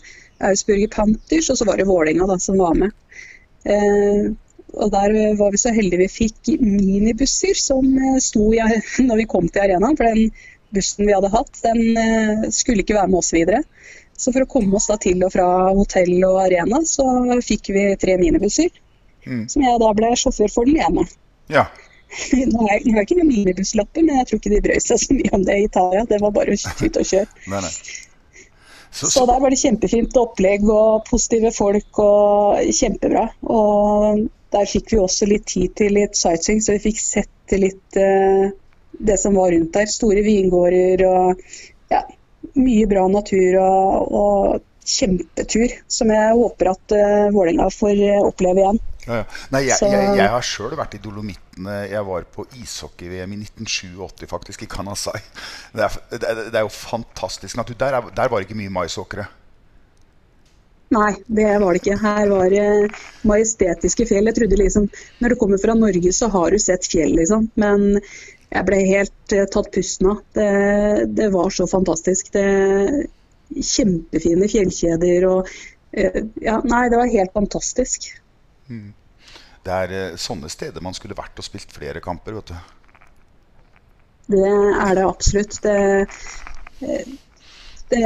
[0.44, 2.94] Ausburger Panthers, og så var det Vålerenga som var med.
[3.64, 4.28] Eh,
[4.76, 8.60] og der var vi så heldige vi fikk minibusser som eh, sto i,
[9.08, 9.96] når vi kom til arenaen.
[9.98, 10.30] For den
[10.74, 13.62] bussen vi hadde hatt, den eh, skulle ikke være med oss videre.
[14.18, 17.06] Så for å komme oss da til og fra hotell og arena, så
[17.44, 18.72] fikk vi tre minibusser.
[19.28, 19.44] Mm.
[19.50, 21.04] Som jeg da ble sjåfør for den ene.
[21.52, 21.68] Ja.
[22.50, 25.32] Nå har jeg, ikke noen minibusslapper, men jeg tror ikke de brød seg så mye
[25.38, 26.04] om det i Italia.
[26.08, 27.48] Det var bare å ut og kjøre.
[27.54, 27.74] nei, nei.
[28.88, 33.26] Så, så, så, der var det kjempefint opplegg og positive folk og kjempebra.
[33.52, 37.98] Og der fikk vi også litt tid til litt sightseeing, så vi fikk sett litt
[38.00, 38.48] uh,
[38.98, 39.90] det som var rundt der.
[39.90, 41.42] Store vingårder og
[41.92, 42.02] ja,
[42.58, 48.64] mye bra natur og, og kjempetur som jeg håper at uh, Vålerenga får uh, oppleve
[48.64, 48.80] igjen.
[49.08, 49.26] Ja, ja.
[49.54, 51.78] Nei, jeg, jeg, jeg har sjøl vært i Dolomittene.
[51.88, 55.16] Jeg var på ishockey-VM i 1987, faktisk, i Kanasai.
[55.72, 57.78] Det er, det, det er jo fantastisk natur.
[57.80, 59.24] Der, er, der var det ikke mye maisåkre.
[60.94, 61.98] Nei, det var det ikke.
[62.00, 62.68] Her var det
[63.28, 64.30] majestetiske fjell.
[64.30, 64.88] Jeg trodde liksom
[65.20, 67.50] Når du kommer fra Norge, så har du sett fjell, liksom.
[67.60, 68.00] Men
[68.48, 70.22] jeg ble helt eh, tatt pusten av.
[70.32, 70.48] Det,
[71.18, 72.32] det var så fantastisk.
[72.32, 72.46] Det,
[73.48, 75.48] kjempefine fjellkjeder og
[75.92, 78.10] eh, Ja, nei, det var helt fantastisk.
[78.68, 82.36] Det er eh, sånne steder man skulle vært og spilt flere kamper.
[82.38, 82.74] vet du.
[84.28, 85.60] Det er det absolutt.
[85.64, 85.76] Det,
[87.90, 88.02] det,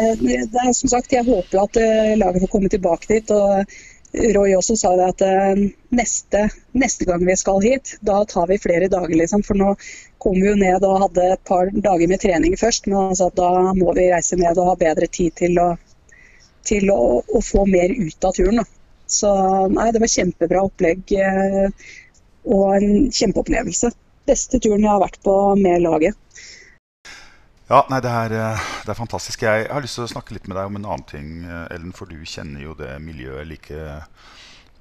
[0.52, 3.30] det er som sagt, jeg håper at eh, laget får komme tilbake dit.
[3.30, 3.64] og
[4.12, 5.60] Roy også sa det at eh,
[5.96, 6.42] neste,
[6.76, 9.44] neste gang vi skal hit, da tar vi flere dager, liksom.
[9.46, 9.72] For nå
[10.20, 13.50] kom vi jo ned og hadde et par dager med trening først, men han da
[13.78, 15.70] må vi reise ned og ha bedre tid til å,
[16.68, 18.60] til å, å få mer ut av turen.
[18.60, 18.68] Da.
[19.12, 19.32] Så
[19.72, 21.88] nei, det var kjempebra opplegg eh,
[22.52, 23.94] og en kjempeopplevelse.
[24.28, 26.20] Beste turen jeg har vært på med laget.
[27.72, 29.42] Ja, nei, det er, eh, det er fantastisk.
[29.46, 31.94] Jeg har lyst til å snakke litt med deg om en annen ting, eh, Ellen.
[31.96, 33.78] For du kjenner jo det miljøet like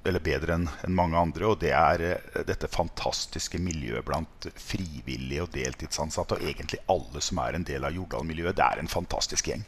[0.04, 1.46] eller bedre enn en mange andre.
[1.48, 6.36] Og det er eh, dette fantastiske miljøet blant frivillige og deltidsansatte.
[6.36, 8.58] Og egentlig alle som er en del av Jordal-miljøet.
[8.60, 9.64] Det er en fantastisk gjeng.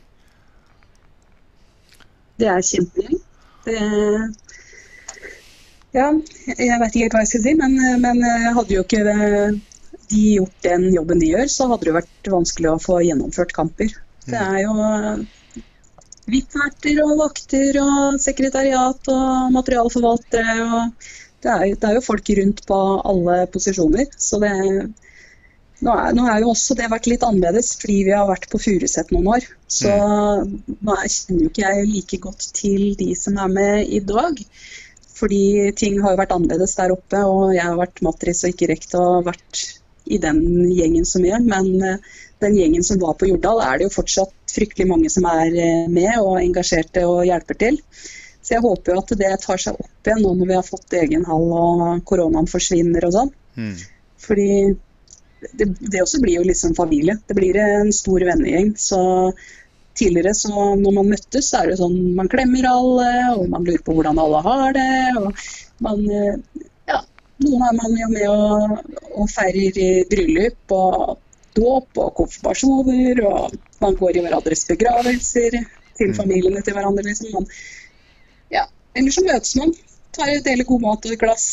[2.36, 3.20] Det er kjempegjeng.
[5.96, 9.06] Ja, jeg vet ikke helt hva jeg skal si, men, men hadde jo ikke
[10.10, 13.92] de gjort den jobben de gjør, så hadde det vært vanskelig å få gjennomført kamper.
[14.24, 14.74] Det er jo
[16.32, 20.54] VIP-verter og vakter og sekretariat og materialforvaltere.
[20.64, 21.10] og
[21.44, 24.06] det er, jo- det er jo folk rundt på alle posisjoner.
[24.16, 24.52] Så det,
[25.84, 28.60] nå er, nå er jo også det vært litt annerledes fordi vi har vært på
[28.62, 29.44] Furuset noen år.
[29.68, 34.00] Så nå er, kjenner jo ikke jeg like godt til de som er med i
[34.00, 34.40] dag.
[35.14, 38.72] Fordi ting har jo vært annerledes der oppe, og jeg har vært matris og ikke
[38.72, 39.66] rekt og vært
[40.04, 40.40] i den
[40.72, 41.40] gjengen som er.
[41.40, 42.12] Men eh,
[42.44, 45.88] den gjengen som var på Jordal, er det jo fortsatt fryktelig mange som er eh,
[45.90, 47.80] med og engasjerte og hjelper til.
[48.44, 50.96] Så jeg håper jo at det tar seg opp igjen nå når vi har fått
[51.00, 53.30] egen hall og koronaen forsvinner og sånn.
[54.20, 54.50] Fordi
[55.52, 57.16] det, det også blir jo liksom familie.
[57.28, 58.74] Det blir en stor vennegjeng.
[58.80, 59.00] Så
[59.96, 63.82] tidligere så når man møttes, så er det sånn man klemmer alle, og man lurer
[63.86, 64.94] på hvordan alle har det.
[65.20, 66.64] Og man eh,
[67.42, 71.16] noen er man jo med og, og feirer bryllup og
[71.54, 75.58] dåp og konfirmasjoner, og man går i hverandres begravelser
[75.98, 77.30] til familiene til hverandre, liksom.
[77.34, 77.46] Man,
[78.54, 78.64] ja.
[78.94, 79.74] Eller så møtes man,
[80.14, 81.46] tar, deler god mat og et glass.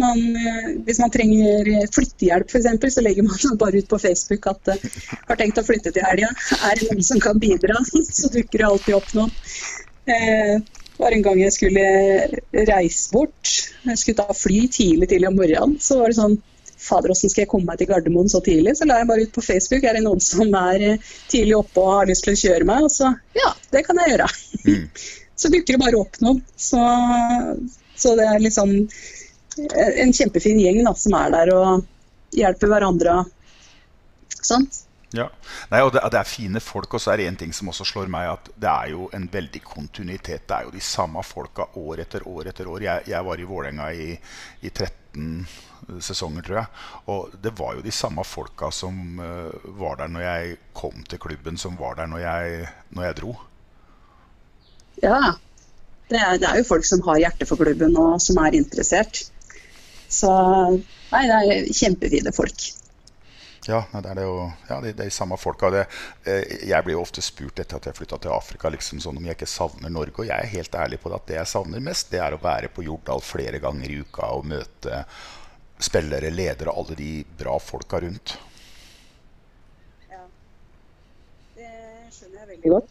[0.00, 4.72] Man, eh, hvis man trenger flyttehjelp f.eks., så legger man bare ut på Facebook at
[4.72, 4.86] uh,
[5.28, 6.30] har tenkt å flytte til helga.
[6.70, 7.76] Er det noen som kan bidra?
[8.18, 9.34] Så dukker det alltid opp noen.
[10.10, 10.56] Eh,
[10.92, 11.84] det var en gang jeg skulle
[12.68, 13.52] reise bort.
[13.88, 15.78] Jeg skulle ta fly tidlig tidlig om morgenen.
[15.80, 16.38] Så var det sånn
[16.82, 18.74] Fader, hvordan skal jeg komme meg til Gardermoen så tidlig?
[18.74, 19.84] Så la jeg bare ut på Facebook.
[19.86, 22.86] Er det noen som er eh, tidlig oppe og har lyst til å kjøre meg?
[22.88, 24.26] Og så ja, det kan jeg gjøre.
[25.44, 26.40] så dukker det bare opp noen.
[26.58, 26.82] Så,
[28.02, 31.86] så det er liksom eh, en kjempefin gjeng da, som er der og
[32.34, 33.20] hjelper hverandre.
[34.42, 34.82] Sant?
[35.12, 35.26] Ja.
[35.68, 37.84] Nei, og det, det er fine folk, og så er det en ting som også
[37.88, 40.46] slår meg, at det er jo en veldig kontinuitet.
[40.48, 42.86] Det er jo de samme folka år etter år etter år.
[42.86, 44.08] Jeg, jeg var i Vålerenga i,
[44.64, 45.44] i 13
[46.00, 46.82] sesonger, tror jeg.
[47.12, 51.20] Og det var jo de samme folka som uh, var der når jeg kom til
[51.20, 53.36] klubben, som var der når jeg, når jeg dro.
[55.02, 55.18] Ja.
[56.12, 59.24] Det er, det er jo folk som har hjerte for klubben og som er interessert.
[60.12, 60.30] Så
[61.12, 62.72] nei, det er kjempefine folk.
[63.66, 65.70] Ja, det er det jo ja, er de samme folka.
[65.70, 65.82] Det,
[66.26, 69.28] eh, jeg blir jo ofte spurt etter at jeg flytta til Afrika liksom sånn om
[69.28, 70.18] jeg ikke savner Norge.
[70.18, 72.42] Og jeg er helt ærlig på det at det jeg savner mest, det er å
[72.42, 75.04] være på Jordal flere ganger i uka og møte
[75.82, 78.34] spillere, ledere, alle de bra folka rundt.
[80.10, 80.24] Ja,
[81.58, 81.70] Det
[82.16, 82.90] skjønner jeg veldig godt.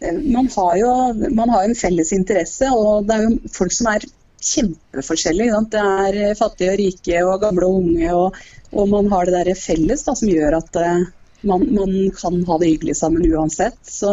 [0.00, 0.90] Man har jo
[1.36, 4.08] man har en felles interesse, og det er jo folk som er
[4.46, 5.48] kjempeforskjellige.
[5.48, 5.74] ikke sant?
[5.74, 8.40] Det er fattige og rike og gamle og unge, og,
[8.72, 11.04] og man har det der felles da, som gjør at eh,
[11.46, 13.78] man, man kan ha det hyggelig sammen uansett.
[13.82, 14.12] Så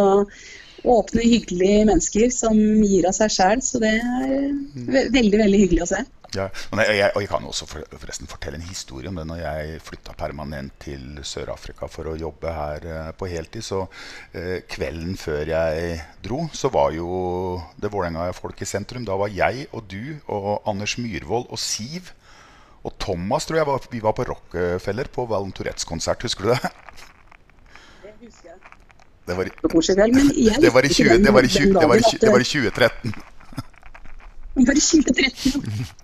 [0.83, 5.85] åpne, hyggelige mennesker som gir av seg sjæl, så det er ve veldig, veldig hyggelig
[5.85, 6.03] å se.
[6.33, 9.25] Ja, jeg, jeg, og jeg kan også for, forresten fortelle en historie om det.
[9.29, 13.83] Når jeg flytta permanent til Sør-Afrika for å jobbe her eh, på heltid, så
[14.33, 17.11] eh, kvelden før jeg dro, så var jo
[17.77, 19.05] det Vålerenga-folk i sentrum.
[19.05, 22.09] Da var jeg og du og Anders Myhrvold og Siv
[22.83, 26.25] og Thomas, tror jeg, var, vi var på Rockefeller på Valen Tourettes-konsert.
[26.25, 26.73] Husker du det?
[29.27, 30.15] Det var, i- kjempekoselig kveld.
[30.17, 31.89] Men jeg det var i visste 20, ikke det var i den- 20, den det
[31.89, 33.13] var i dagen 20, at det var i 2013.
[33.13, 34.63] Ja.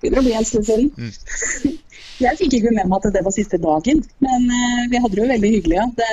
[0.01, 0.87] Begynner å bli en stund siden.
[2.19, 5.21] Jeg fikk ikke med meg at det var siste dagen, men eh, vi hadde det
[5.21, 5.77] jo veldig hyggelig.
[5.77, 5.85] Ja.
[5.99, 6.07] Det,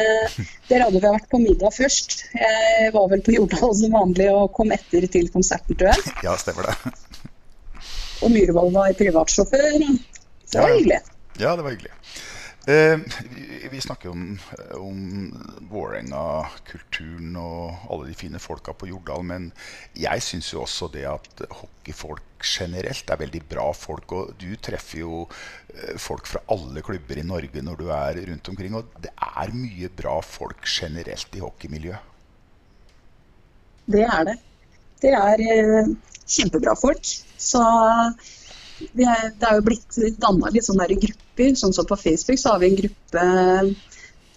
[0.69, 2.15] dere hadde vel vært på middag først.
[2.37, 6.15] Jeg var vel på Jordal som vanlig og kom etter til konserten, tror jeg.
[6.29, 6.77] Ja, stemmer det.
[8.23, 9.81] Og Myhrvold var privatsjåfør.
[10.47, 11.01] Så det var hyggelig.
[11.43, 11.93] Ja, det var hyggelig.
[12.67, 12.99] Eh,
[13.31, 14.39] vi, vi snakker om,
[14.75, 15.03] om
[15.71, 19.45] Vålerenga-kulturen og alle de fine folka på Jordal, men
[19.95, 24.17] jeg syns jo også det at hockeyfolk generelt er veldig bra folk.
[24.19, 25.21] Og du treffer jo
[25.77, 29.55] eh, folk fra alle klubber i Norge når du er rundt omkring, og det er
[29.55, 32.13] mye bra folk generelt i hockeymiljøet.
[33.95, 34.41] Det er det.
[35.07, 35.95] Det er eh,
[36.27, 37.15] kjempebra folk.
[37.39, 37.63] Så
[38.93, 41.55] det er jo blitt danna litt sånne grupper.
[41.57, 43.27] Sånn som på Facebook så har vi en gruppe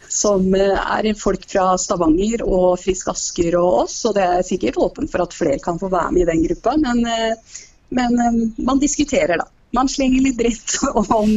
[0.10, 4.00] som eh, er folk fra Stavanger og Frisk Asker og oss.
[4.10, 6.76] Og det er sikkert åpent for at flere kan få være med i den gruppa.
[6.82, 7.60] Men, eh,
[7.96, 9.48] men eh, man diskuterer, da.
[9.78, 10.80] Man slenger litt dritt
[11.20, 11.36] om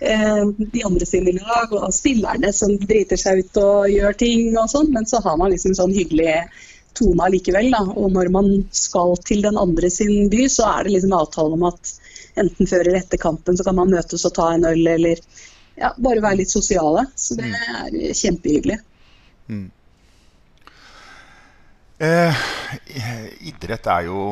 [0.00, 4.88] de andre sine lag og spillerne som driter seg ut og gjør ting og sånn.
[4.94, 6.38] Men så har man liksom sånn hyggelig
[6.98, 7.70] tone allikevel.
[7.74, 7.82] Da.
[7.94, 11.66] Og når man skal til den andre sin by, så er det liksom avtale om
[11.70, 11.94] at
[12.40, 15.20] enten før eller etter kampen så kan man møtes og ta en øl, eller
[15.80, 17.06] ja, bare være litt sosiale.
[17.18, 18.80] Så det er kjempehyggelig.
[22.00, 22.44] Eh,
[23.50, 24.30] idrett er jo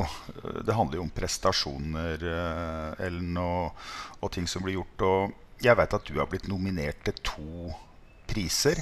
[0.64, 3.82] Det handler jo om prestasjoner, eh, Ellen, og,
[4.22, 5.04] og ting som blir gjort.
[5.04, 7.74] Og jeg vet at du har blitt nominert til to
[8.30, 8.80] priser.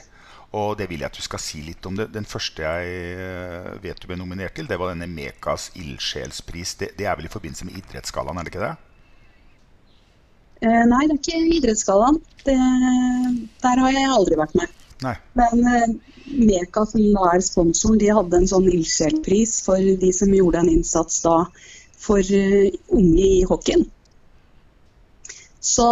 [0.55, 1.97] Og det vil jeg at du skal si litt om.
[1.99, 6.77] det Den første jeg eh, vet du ble nominert til, det var denne Mekas ildsjelspris.
[6.81, 8.75] Det, det er vel i forbindelse med Idrettsgallaen, er det ikke det?
[10.65, 12.21] Eh, nei, det er ikke Idrettsgallaen.
[12.47, 14.77] Der har jeg aldri vært med.
[15.05, 15.17] Nei.
[15.37, 20.33] Men eh, Meka, som da er sponsoren, de hadde en sånn ildsjelpris for de som
[20.35, 21.43] gjorde en innsats da
[22.07, 23.87] for uh, unge i hockeyen.
[25.67, 25.87] Så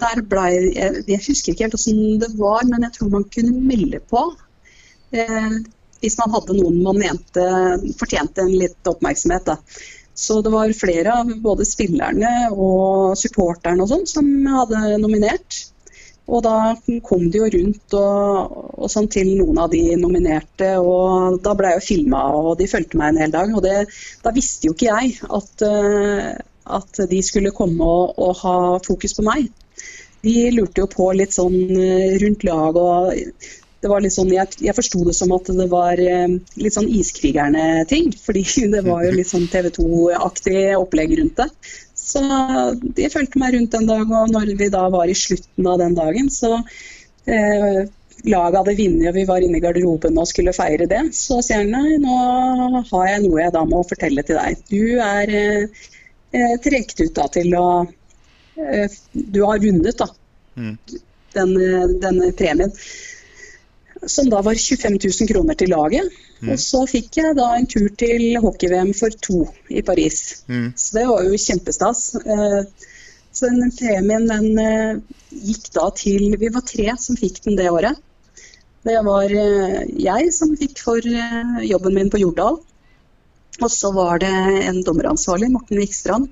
[0.00, 3.62] der ble jeg, jeg husker ikke helt hvordan det var, men jeg tror man kunne
[3.66, 4.26] melde på.
[5.10, 5.56] Eh,
[6.00, 7.46] hvis man hadde noen man mente
[7.98, 9.50] fortjente en litt oppmerksomhet.
[9.50, 9.58] Da.
[10.14, 15.58] Så det var flere av både spillerne og supporterne og sånn som hadde nominert.
[16.30, 16.74] Og da
[17.06, 21.72] kom de jo rundt og, og sånn til noen av de nominerte, og da ble
[21.72, 23.50] jeg jo filma, og de fulgte meg en hel dag.
[23.56, 23.80] Og det,
[24.22, 26.28] da visste jo ikke jeg at, eh,
[26.66, 29.48] at de skulle komme og, og ha fokus på meg.
[30.20, 33.14] De lurte jo på litt sånn eh, rundt lag og
[33.80, 36.90] det var litt sånn, Jeg, jeg forsto det som at det var eh, litt sånn
[37.00, 38.10] Iskrigerne-ting.
[38.26, 38.44] Fordi
[38.74, 41.48] det var jo litt sånn TV 2-aktig opplegg rundt det.
[42.00, 42.20] Så
[42.80, 45.96] de fulgte meg rundt en dag, og når vi da var i slutten av den
[45.96, 46.58] dagen, så
[47.28, 47.88] eh,
[48.28, 50.98] Laget hadde vunnet, og vi var inne i garderoben og skulle feire det.
[51.16, 54.60] Så sier han nei, nå har jeg noe jeg da må fortelle til deg.
[54.68, 55.86] Du er eh,
[56.32, 57.66] eh, trukket ut da til å
[58.56, 60.08] eh, Du har vunnet, da.
[61.34, 62.72] Den, eh, denne premien
[64.08, 66.08] som da var 25 000 kroner til laget.
[66.48, 70.42] Og så fikk jeg da en tur til hockey-VM for to i Paris.
[70.74, 72.14] Så det var jo kjempestas.
[72.24, 72.62] Eh,
[73.32, 77.94] Så den premien den gikk da til Vi var tre som fikk den det året.
[78.82, 80.98] Det var jeg som fikk for
[81.62, 82.58] jobben min på Jordal.
[83.58, 84.30] Og så var det
[84.70, 86.30] en dommeransvarlig, Morten Vikstrand.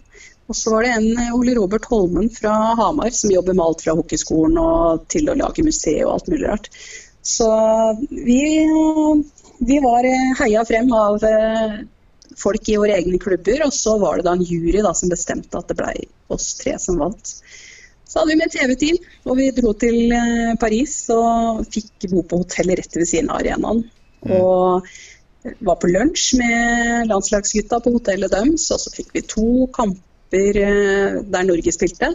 [0.49, 3.85] Og så var det en eh, Ole Robert Holmen fra Hamar som jobber med alt
[3.85, 6.71] fra hockeyskolen og til å lage museet og alt mulig rart.
[7.29, 7.49] Så
[8.09, 8.41] vi,
[9.69, 11.81] vi var eh, heia frem av eh,
[12.39, 15.59] folk i våre egne klubber, og så var det da en jury da, som bestemte
[15.59, 15.93] at det ble
[16.33, 17.35] oss tre som vant.
[18.09, 20.15] Så hadde vi med TV-team, og vi dro til
[20.63, 23.83] Paris og fikk bo på hotellet rett ved siden av arenaen.
[24.33, 24.89] Og
[25.43, 31.21] var på lunsj med landslagsgutta på hotellet deres, og så fikk vi to kamper eh,
[31.23, 32.15] der Norge spilte.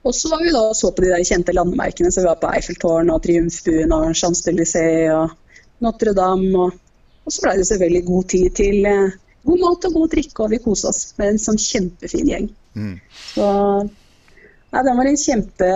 [0.00, 2.40] Og så var vi da og så på de der kjente landmerkene, så vi var
[2.40, 5.34] på Eiffeltårn og Triumfbuen og Champs-Élysées og
[5.84, 6.54] Notre-Dame.
[6.56, 6.78] Og,
[7.24, 10.54] og så ble det selvfølgelig god tid til eh, god mat og god drikke, og
[10.54, 12.48] vi kosa oss med en sånn kjempefin gjeng.
[13.34, 13.46] Så
[14.70, 15.70] nei, det var en kjempe,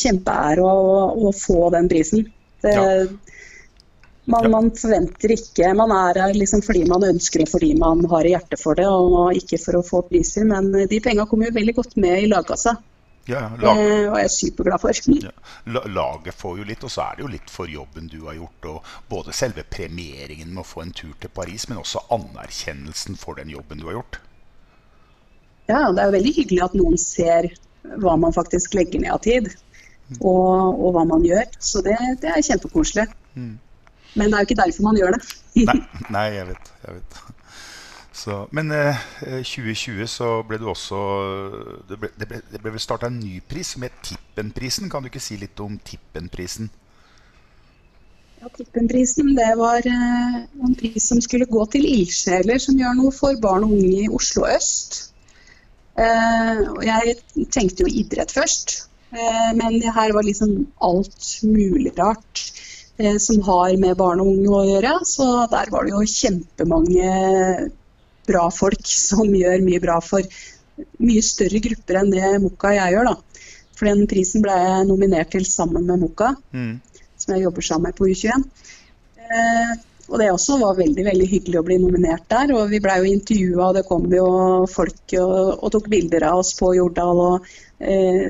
[0.00, 2.26] kjempeære å, å få den prisen.
[2.64, 3.06] Det, Ja.
[4.26, 4.48] Man, Ja.
[4.48, 8.56] man forventer ikke Man er her liksom fordi man ønsker det, fordi man har hjerte
[8.60, 10.44] for det, og ikke for å få priser.
[10.48, 12.76] Men de penga kommer jo veldig godt med i lagkassa.
[13.26, 13.78] Ja, lag,
[14.12, 14.92] og jeg superglad for.
[15.24, 15.32] ja.
[15.88, 18.68] Laget får jo litt, og så er det jo litt for jobben du har gjort.
[18.68, 23.40] Og både selve premieringen med å få en tur til Paris, men også anerkjennelsen for
[23.40, 24.20] den jobben du har gjort.
[25.70, 27.48] Ja, det er jo veldig hyggelig at noen ser
[28.00, 29.48] hva man faktisk legger ned av tid,
[30.20, 31.48] og, og hva man gjør.
[31.64, 33.08] Så det, det er kjempekoselig.
[34.14, 35.22] Men det er jo ikke derfor man gjør det.
[35.68, 35.78] Nei,
[36.16, 36.70] nei jeg vet.
[36.86, 37.22] Jeg vet.
[38.14, 39.00] Så, men eh,
[39.42, 40.98] 2020 så ble du også
[41.88, 44.90] Det ble, det ble, det ble vel starta en ny pris som het Tippenprisen.
[44.90, 46.70] Kan du ikke si litt om Tippenprisen?
[48.38, 53.12] Ja, Tippenprisen det var eh, en pris som skulle gå til ildsjeler som gjør noe
[53.14, 55.00] for barn og unge i Oslo øst.
[55.98, 57.16] Eh, jeg
[57.54, 58.76] tenkte jo idrett først,
[59.14, 62.63] eh, men det her var liksom alt mulig rart eh,
[63.18, 64.92] som har med barn og unge å gjøre.
[65.08, 67.70] Så der var det jo kjempemange
[68.28, 70.22] bra folk som gjør mye bra for
[70.98, 73.10] mye større grupper enn det Mokka og jeg gjør.
[73.12, 73.16] da.
[73.74, 76.80] For den prisen ble jeg nominert til sammen med Mokka Mm.
[77.18, 78.44] som jeg jobber sammen med på U21.
[79.24, 79.74] Eh,
[80.10, 82.52] og det også var veldig veldig hyggelig å bli nominert der.
[82.54, 84.26] Og vi blei jo intervjua, det kom jo
[84.70, 87.22] folk og, og tok bilder av oss på Jordal.
[87.24, 87.46] Og
[87.80, 88.26] eh,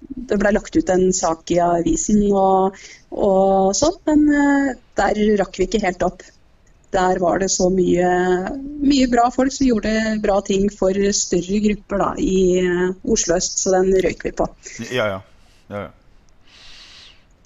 [0.00, 2.76] det ble lagt ut en sak i avisen og,
[3.10, 6.24] og sånn, men eh, der rakk vi ikke helt opp.
[6.94, 8.08] Der var det så mye,
[8.80, 9.92] mye bra folk som gjorde
[10.24, 14.48] bra ting for større grupper da, i eh, Oslo øst, så den røyk vi på.
[14.88, 15.22] Ja, ja.
[15.68, 15.94] ja, ja.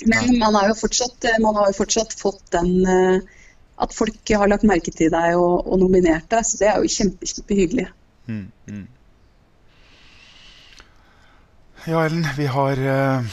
[0.06, 3.40] Men man har jo fortsatt, man har jo fortsatt fått den eh,
[3.82, 6.90] at folk har lagt merke til deg og, og nominert deg, så det er jo
[6.90, 7.86] kjempe, kjempehyggelig.
[8.30, 8.84] Mm, mm.
[11.84, 13.24] Ja, Ellen, vi har uh,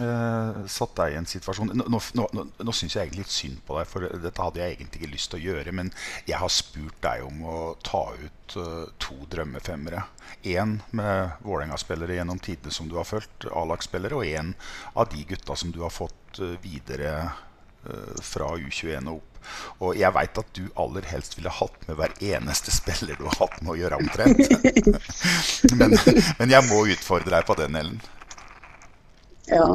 [0.00, 2.00] uh, satt deg i en situasjon Nå, nå,
[2.36, 5.12] nå, nå, syns jeg egentlig litt synd på deg, for dette hadde jeg egentlig ikke
[5.14, 5.72] lyst til å gjøre.
[5.78, 5.92] Men
[6.28, 10.04] jeg har spurt deg om å ta ut uh, to drømmefemmere.
[10.44, 14.52] Én med Vålerenga-spillere gjennom tidene som du har fulgt, A-lagsspillere, og én
[14.92, 17.30] av de gutta som du har fått videre
[18.24, 19.32] fra U21 og opp.
[19.84, 23.38] Og jeg veit at du aller helst ville hatt med hver eneste spiller du har
[23.44, 24.42] hatt med å gjøre, omtrent.
[25.78, 25.96] men,
[26.40, 28.00] men jeg må utfordre deg på den, Ellen.
[29.46, 29.66] Ja.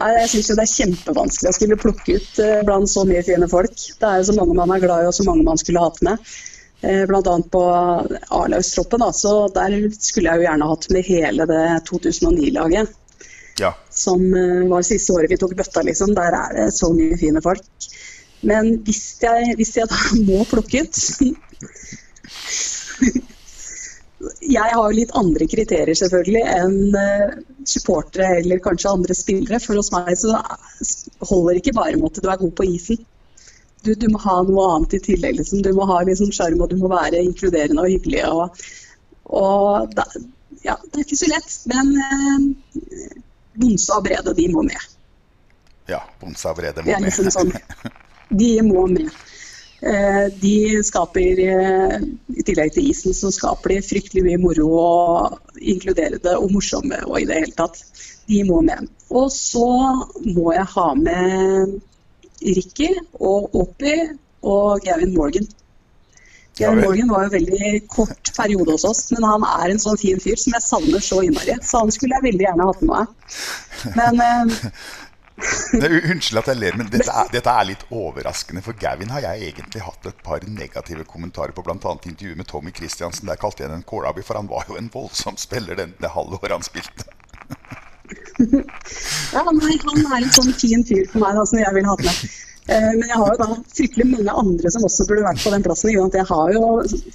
[0.00, 3.48] Nei, jeg syns det er kjempevanskelig å skulle plukke ut eh, blant så mye fine
[3.50, 3.76] folk.
[3.76, 6.00] Det er jo så mange man er glad i, og så mange man skulle hatt
[6.06, 6.30] med.
[6.80, 7.62] Eh, annet på
[8.32, 12.96] A-lagstroppen, der skulle jeg jo gjerne hatt med hele det 2009-laget.
[13.60, 13.74] Ja.
[13.92, 16.14] Som eh, var siste året vi tok bøtta, liksom.
[16.16, 17.90] Der er det så mye fine folk.
[18.46, 19.98] Men hvis jeg, hvis jeg da
[20.28, 20.96] må plukke ut
[24.44, 27.30] Jeg har litt andre kriterier selvfølgelig enn eh,
[27.68, 29.60] supportere eller kanskje andre spillere.
[29.64, 30.34] For hos meg så
[31.30, 33.00] holder ikke bare med at du er god på isen.
[33.80, 35.38] Du, du må ha noe annet i tillegg.
[35.38, 35.62] Liksom.
[35.64, 38.26] Du må ha liksom sjarm, og du må være inkluderende og hyggelig.
[38.28, 38.60] Og,
[39.40, 40.04] og da,
[40.66, 41.56] ja, det er ikke så lett.
[41.72, 43.16] Men eh,
[43.54, 44.86] Bonsa og Brede, de må med.
[45.90, 47.34] Ja, Bonsa og Brede må er liksom med.
[47.34, 47.52] sånn.
[48.40, 49.08] De må med.
[49.82, 51.94] Eh, De skaper, eh,
[52.36, 57.16] i tillegg til isen, så skaper de fryktelig mye moro og inkluderende og morsomme og
[57.18, 57.80] i det hele tatt.
[58.28, 58.86] De må med.
[59.10, 59.66] Og så
[60.28, 61.80] må jeg ha med
[62.44, 63.96] Ricky og Oppi
[64.46, 65.48] og Gavin Morgan.
[66.60, 66.82] Gavin.
[66.84, 70.38] Morgan var jo veldig kort periode hos oss, men han er en sånn fin fyr
[70.40, 71.56] som jeg savner så innmari.
[71.64, 73.38] Så han skulle jeg veldig gjerne hatt med meg.
[73.96, 74.60] Men
[75.80, 78.62] Nei, Unnskyld at jeg ler, men dette er, dette er litt overraskende.
[78.64, 81.78] For Gavin har jeg egentlig hatt et par negative kommentarer på, bl.a.
[81.78, 83.28] intervjuet med Tommy Christiansen.
[83.30, 86.12] Der kalte jeg den en kålabi, for han var jo en voldsom spiller den, det
[86.16, 87.08] halve året han spilte.
[89.30, 92.00] Ja, nei, han er en sånn fin fyr for meg da, som jeg ville hatt
[92.02, 92.22] med.
[92.70, 95.64] Eh, Men jeg har jo da fryktelig mange andre som også burde vært på den
[95.66, 95.90] plassen.
[95.90, 96.62] ikke at Jeg har jo,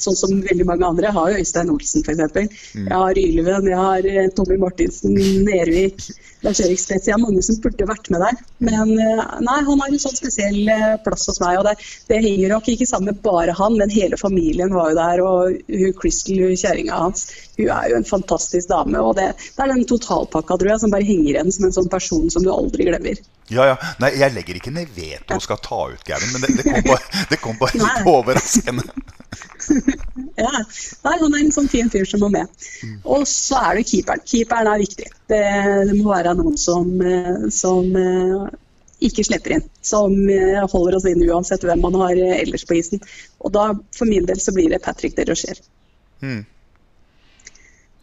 [0.04, 2.62] sånn som veldig mange andre, jeg har jo Øystein Olsen f.eks.
[2.76, 5.16] Jeg har Ylven, jeg har eh, Tommy Martinsen,
[5.48, 6.04] Nervik,
[6.46, 7.08] Lars-Erik Spetz.
[7.08, 8.42] Jeg har mange som burde vært med der.
[8.68, 10.60] Men eh, nei, han har en sånn spesiell
[11.08, 11.62] plass hos meg.
[11.62, 11.78] Og det,
[12.12, 15.24] det henger nok ikke sammen med bare han, men hele familien var jo der.
[15.24, 19.00] Og hun Crystal, kjerringa hans, hun er jo en fantastisk dame.
[19.02, 21.92] Og det, det er den totalpakka, tror jeg, som bare henger igjen som en sånn
[21.92, 23.22] person som du aldri glemmer.
[23.54, 23.76] Ja, ja.
[24.02, 26.88] Nei, jeg legger ikke ned veto og skal ta ut Gavin, men det, det kom
[26.88, 28.88] bare, det kom bare litt overraskende.
[30.36, 32.52] Ja, Nei, han er en sånn fin fyr som må med.
[33.04, 34.24] Og så er det keeperen.
[34.28, 35.08] Keeperen er viktig.
[35.32, 35.42] Det,
[35.90, 38.46] det må være noen som, eh, som eh,
[39.08, 39.66] ikke slipper inn.
[39.86, 43.04] Som eh, holder oss inne uansett hvem man har ellers på isen.
[43.44, 45.64] Og da, for min del, så blir det Patrick de Rocher.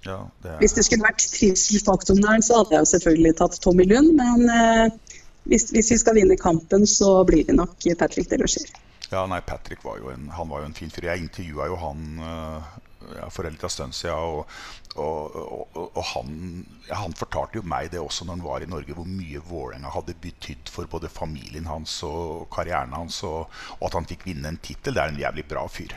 [0.05, 3.87] Ja, det Hvis det skulle vært trivselsfaktoren der, så hadde jeg jo selvfølgelig tatt Tommy
[3.87, 4.15] Lund.
[4.19, 5.19] Men eh,
[5.51, 8.71] hvis, hvis vi skal vinne kampen, så blir det nok Patrick Delosier.
[9.13, 11.11] Ja, nei, Patrick var jo en, han var jo en fin fyr.
[11.11, 12.73] Jeg intervjua jo han eh,
[13.19, 14.47] ja, for en liten stund siden, og,
[14.95, 15.37] og,
[15.77, 18.97] og, og han, ja, han fortalte jo meg det også når han var i Norge,
[18.97, 23.99] hvor mye Vålerenga hadde betydd for både familien hans og karrieren hans, og, og at
[24.01, 24.97] han fikk vinne en tittel.
[24.97, 25.97] Det er en jævlig bra fyr.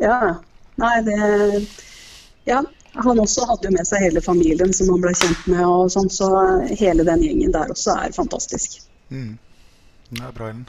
[0.00, 0.20] Ja,
[0.80, 1.20] nei det
[2.48, 2.62] Ja,
[2.92, 6.10] han også hadde jo med seg hele familien som han ble kjent med, og sånn,
[6.10, 6.30] så
[6.80, 8.80] hele den gjengen der også er fantastisk.
[10.10, 10.68] Det er bra, Ellen.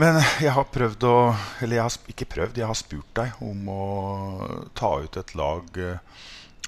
[0.00, 1.16] Men jeg har prøvd å
[1.62, 3.84] Eller jeg har ikke prøvd, jeg har spurt deg om å
[4.74, 6.24] ta ut et lag eh,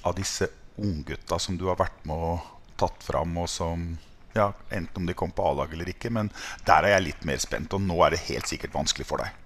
[0.06, 0.46] av disse
[0.78, 3.96] unggutta som du har vært med og tatt fram, og som
[4.36, 6.28] ja, Enten om de kom på A-lag eller ikke, men
[6.68, 7.72] der er jeg litt mer spent.
[7.72, 9.45] Og nå er det helt sikkert vanskelig for deg.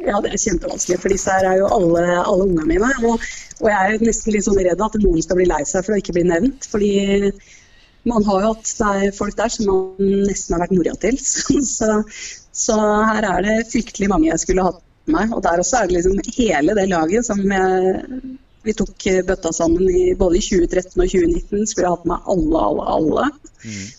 [0.00, 2.90] Ja, det er kjempevanskelig, for disse her er jo alle, alle ungene mine.
[3.04, 3.24] Og,
[3.60, 5.98] og jeg er nesten litt sånn redd at noen skal bli lei seg for å
[6.00, 6.68] ikke bli nevnt.
[6.72, 6.92] Fordi
[8.08, 11.18] man har jo hatt folk der som man nesten har vært mora til.
[11.32, 11.98] Så, så,
[12.56, 12.76] så
[13.10, 14.80] her er det fryktelig mange jeg skulle hatt
[15.10, 15.34] med meg.
[15.36, 18.22] Og der også er det liksom hele det laget som jeg,
[18.64, 21.68] vi tok bøtta sammen i både i 2013 og 2019.
[21.68, 23.28] Skulle jeg hatt med alle, alle, alle.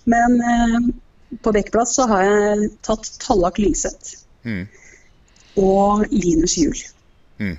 [0.09, 0.91] Men eh,
[1.45, 4.65] på Bekkplass så har jeg tatt Tallak Lyngseth Mm.
[5.59, 6.81] Og Linus Juel.
[7.41, 7.57] Mm.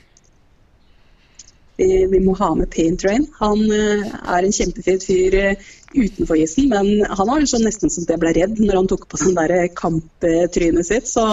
[1.77, 3.27] Vi, vi må ha med Paint Rain.
[3.41, 8.07] Han eh, er en kjempefet fyr eh, utenfor isen, men han var sånn nesten som
[8.09, 11.11] jeg ble redd når han tok på sånn der kamptrynet sitt.
[11.11, 11.27] Så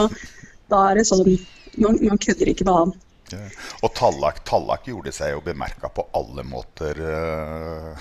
[0.72, 1.38] da er det sånn
[1.80, 2.92] Man, man kødder ikke med han.
[3.30, 3.44] Ja.
[3.86, 7.94] Og Tallak, Tallak gjorde seg jo bemerka på alle måter uh,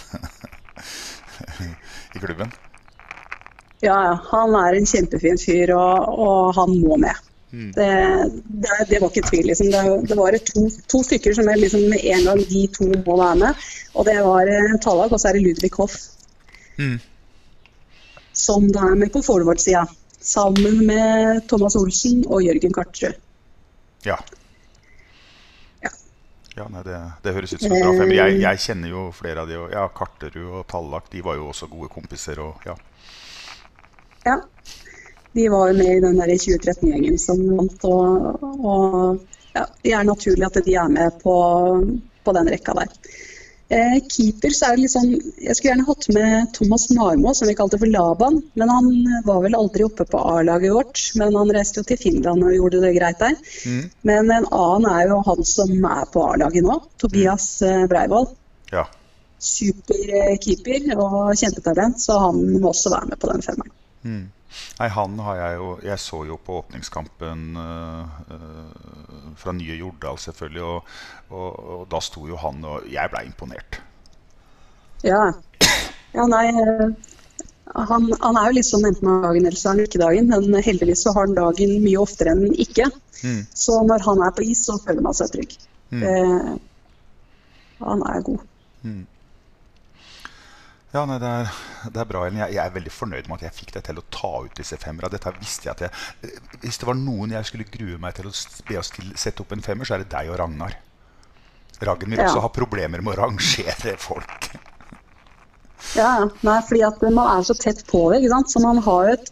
[2.17, 2.51] i klubben.
[3.85, 7.28] Ja, ja, han er en kjempefin fyr, og, og han må med.
[7.51, 7.93] Det,
[8.45, 9.47] det, det var ikke tvil.
[9.49, 9.71] Liksom.
[9.73, 13.17] Det, det var to, to stykker som jeg liksom med en gang de to må
[13.17, 13.69] være med.
[13.95, 15.97] Og det var eh, Tallak, og så er det Ludvig Hoff.
[18.37, 19.87] Som da er med på forward-sida.
[20.21, 23.17] Sammen med Thomas Olsen og Jørgen Kartrød.
[24.05, 24.19] Ja.
[25.83, 25.91] Ja.
[26.59, 28.13] Ja, nei, det, det høres ut som en bra fem.
[28.13, 29.57] Jeg, jeg kjenner jo flere av de.
[29.63, 32.43] Og, ja, Karterud og Tallak de var jo også gode kompiser.
[32.45, 32.77] Og, ja.
[34.27, 34.37] Ja.
[35.39, 40.07] De var jo med i den der 2013-gjengen som vant, og, og ja, det er
[40.07, 41.35] naturlig at de er med på,
[42.27, 42.91] på den rekka der.
[43.69, 47.57] Eh, keeper så er det sånn Jeg skulle gjerne hatt med Thomas Marmo, som vi
[47.59, 48.39] kalte for Laban.
[48.57, 48.89] Men han
[49.27, 51.03] var vel aldri oppe på A-laget vårt.
[51.21, 53.37] Men han reiste jo til Finland og gjorde det greit der.
[54.09, 56.79] Men en annen er jo han som er på A-laget nå.
[57.03, 58.31] Tobias eh, Breivoll.
[58.73, 58.87] ja.
[59.39, 63.77] Super eh, og kjempetalent, så han må også være med på den femmeren.
[64.79, 68.05] Nei, han har jeg jo Jeg så jo på åpningskampen øh,
[69.37, 70.63] fra nye Jordal, selvfølgelig.
[70.63, 70.95] Og,
[71.31, 73.81] og, og da sto jo han, og jeg ble imponert.
[75.07, 75.29] Ja.
[76.17, 76.89] ja, nei eh,
[77.75, 80.31] han, han er jo litt sånn enten har dagen eller så har han ikke dagen,
[80.33, 82.89] men heldigvis så har han dagen mye oftere enn ikke.
[83.55, 85.55] Så når han er på is, så føler man seg trygg.
[85.93, 86.51] Eh,
[87.85, 88.45] han er god.
[90.89, 91.49] Ja, nei, det er,
[91.93, 92.39] det er bra, Ellen.
[92.41, 94.79] Jeg, jeg er veldig fornøyd med at jeg fikk deg til å ta ut disse
[94.81, 95.11] femmera.
[95.13, 98.31] Dette visste jeg at jeg, eh, Hvis det var noen jeg skulle grue meg til
[98.31, 98.33] å
[98.71, 100.79] be oss til sette opp en femmer, så er det deg og Ragnar.
[101.85, 102.31] Raggen vil Ja.
[102.31, 104.49] også ha problemer med å rangere folk.
[105.95, 106.25] Ja.
[106.43, 109.31] Nei, fordi at man er så tett på det, så man har et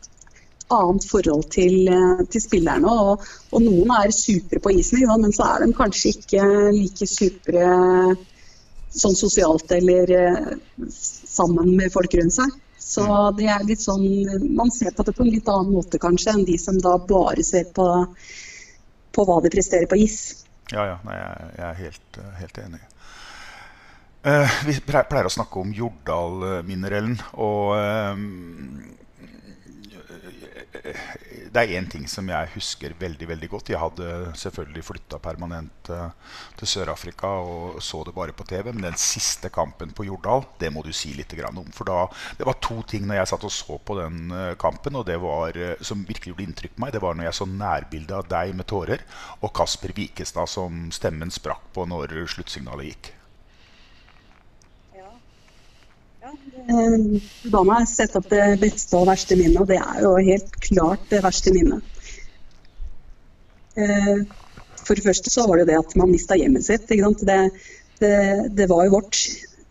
[0.70, 2.84] annet forhold til, eh, til spillerne.
[2.86, 6.46] Og, og noen er supre på isen, men så er de kanskje ikke
[6.76, 8.16] like supre
[8.96, 10.48] sånn sosialt eller eh,
[10.88, 12.54] sammen med folk rundt seg.
[12.86, 14.04] Så det er litt sånn,
[14.54, 17.42] Man ser på det på en litt annen måte kanskje enn de som da bare
[17.44, 17.86] ser på,
[19.10, 20.20] på hva de presterer på is.
[20.70, 20.98] Ja, ja.
[21.06, 22.82] Nei, jeg, er helt, helt enig.
[24.26, 26.96] Uh, vi pleier å snakke om Jordal-minner,
[27.42, 28.22] Og eh,
[31.52, 33.70] det er én ting som jeg husker veldig veldig godt.
[33.72, 38.72] Jeg hadde selvfølgelig flytta permanent eh, til Sør-Afrika og så det bare på TV.
[38.72, 41.62] Men den siste kampen på Jordal, det må du si litt om.
[41.74, 42.06] For da,
[42.38, 45.18] det var to ting når jeg satt og så på den eh, kampen, og det
[45.22, 46.94] var, eh, som virkelig gjorde inntrykk på meg.
[46.96, 49.04] Det var når jeg så nærbildet av deg med tårer,
[49.40, 53.12] og Kasper Wikestad som stemmen sprakk på når sluttsignalet gikk.
[56.25, 56.25] Eh,
[56.66, 60.56] Da må jeg sette opp det beste og verste minnet, og det er jo helt
[60.64, 61.84] klart det verste minnet.
[63.76, 64.24] Eh,
[64.86, 66.88] For det første så var det jo det at man mista hjemmet sitt.
[66.88, 67.38] Det,
[68.02, 68.14] det,
[68.58, 69.22] det var jo vårt.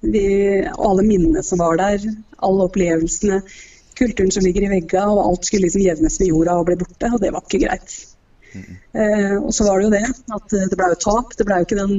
[0.05, 0.26] Vi,
[0.63, 2.03] alle minnene som var der,
[2.45, 3.39] alle opplevelsene,
[3.97, 7.09] kulturen som ligger i veggene, og alt skulle liksom jevnes med jorda og bli borte,
[7.09, 7.95] og det var ikke greit.
[8.95, 10.03] Uh, og så var det jo det
[10.38, 11.34] at det ble jo tap.
[11.36, 11.95] Det ble jo ikke den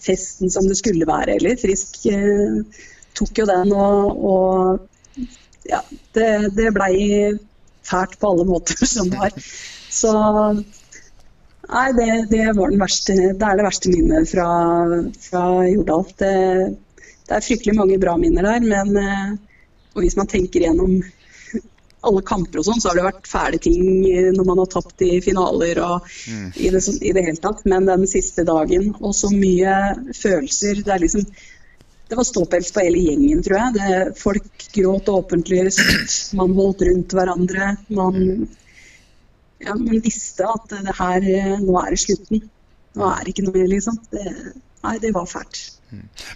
[0.00, 1.58] festen som det skulle være heller.
[1.60, 2.80] Frisk eh,
[3.18, 5.20] tok jo den og, og
[5.68, 5.80] ja,
[6.16, 6.96] det, det blei
[7.86, 9.34] fælt på alle måter som var.
[9.90, 10.12] Så
[11.70, 14.48] nei, det, det var den verste, det er det verste minnet fra,
[15.28, 16.06] fra Jordal.
[16.18, 16.34] Det,
[17.26, 19.38] det er fryktelig mange bra minner der, men eh,
[19.94, 21.00] og hvis man tenker gjennom
[22.06, 25.06] alle kamper og sånn, så har det vært fæle ting eh, når man har tapt
[25.06, 26.10] i finaler og
[26.54, 27.64] i, det, i det hele tatt.
[27.70, 29.76] Men den siste dagen, og så mye
[30.16, 31.26] følelser Det er liksom
[32.10, 33.74] det var ståpels på hele gjengen, tror jeg.
[33.78, 35.68] Det, folk gråt åpentlig,
[36.38, 37.74] man holdt rundt hverandre.
[37.94, 38.16] Man
[39.60, 42.42] ja, man visste at det her, eh, nå er det slutten.
[42.96, 43.98] Nå er det ikke noe mer, liksom.
[44.10, 44.24] Det,
[44.86, 45.60] nei, det var fælt.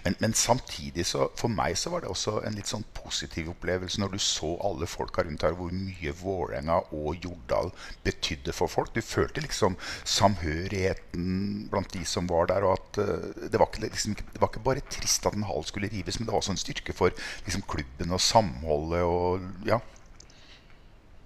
[0.04, 4.00] Men, men samtidig så for meg så var det også en litt sånn positiv opplevelse
[4.02, 7.70] når du så alle folka rundt her, hvor mye Vålerenga og Jordal
[8.06, 8.92] betydde for folk.
[8.94, 12.66] Du følte liksom samhørigheten blant de som var der.
[12.66, 15.64] og at uh, Det var ikke, liksom, det var ikke bare trist at en hall
[15.66, 17.14] skulle rives, men det var også en styrke for
[17.46, 19.02] liksom, klubben og samholdet.
[19.02, 19.80] og ja.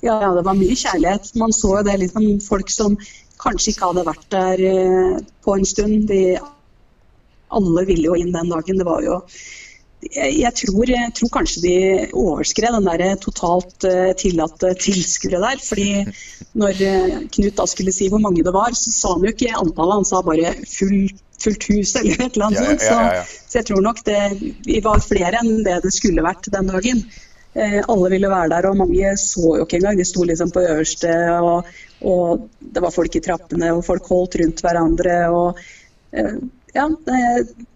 [0.03, 1.33] Ja, ja, det var mye kjærlighet.
[1.37, 2.95] Man så det liksom folk som
[3.43, 6.07] kanskje ikke hadde vært der uh, på en stund.
[6.11, 6.39] De,
[7.55, 8.79] alle ville jo inn den dagen.
[8.81, 9.23] Det var jo
[9.99, 11.77] jeg, tror, jeg tror kanskje de
[12.15, 15.59] overskred den der totalt eh, tillatte tilskuere der.
[15.59, 16.05] fordi
[16.55, 19.57] når eh, Knut da skulle si hvor mange det var, så sa han jo ikke
[19.59, 21.09] antallet, han sa bare full,
[21.43, 22.85] fullt hus eller et eller annet sånt.
[22.87, 23.25] ja, ja, ja.
[23.27, 24.21] Så, så jeg tror nok det,
[24.69, 27.03] vi var flere enn det det skulle vært den dagen.
[27.59, 29.99] Eh, alle ville være der, og mange så jo ikke engang.
[29.99, 31.11] De sto liksom på øverste,
[31.43, 31.67] og,
[32.07, 35.19] og det var folk i trappene, og folk holdt rundt hverandre.
[35.35, 35.59] og
[36.15, 36.39] eh,
[36.75, 37.21] ja, det,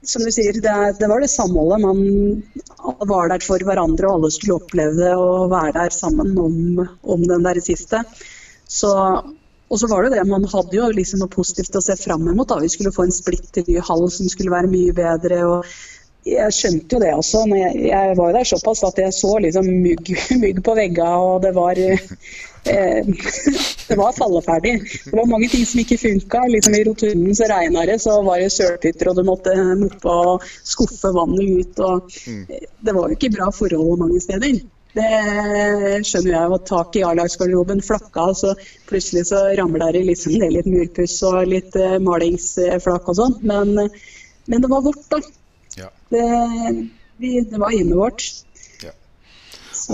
[0.07, 1.81] som du sier, det, det var det samholdet.
[1.81, 6.83] Man var der for hverandre, og alle skulle oppleve det og være der sammen om,
[7.03, 8.03] om den der siste.
[8.69, 8.93] Så,
[9.73, 12.49] og så var det det, man hadde jo liksom noe positivt å se fram mot.
[12.49, 12.61] da.
[12.63, 15.43] Vi skulle få en splitter ny hall som skulle være mye bedre.
[15.49, 15.73] og
[16.27, 17.45] jeg skjønte jo det også.
[17.51, 20.13] når jeg, jeg var der såpass at jeg så liksom mygg,
[20.45, 22.05] mygg på veggene, og det var eh,
[23.89, 24.77] Det var falleferdig.
[25.05, 26.45] Det var mange ting som ikke funka.
[26.53, 30.47] Liksom I rotunden så regna det, så var det sølpytter, og du måtte moppe og
[30.63, 31.83] skuffe vannet ut.
[31.83, 34.63] og eh, Det var jo ikke bra forhold mange steder.
[34.93, 36.55] Det skjønner jeg.
[36.55, 38.55] at taket i A-lagsgarderoben flakka, så
[38.87, 43.39] plutselig så ramla det liksom ned litt murpuss og litt eh, malingsflak og sånn.
[43.43, 43.75] Men,
[44.47, 45.23] men det var vårt, da.
[46.13, 46.89] Det,
[47.23, 48.25] vi, det var hjemmet vårt.
[48.83, 48.93] Ja.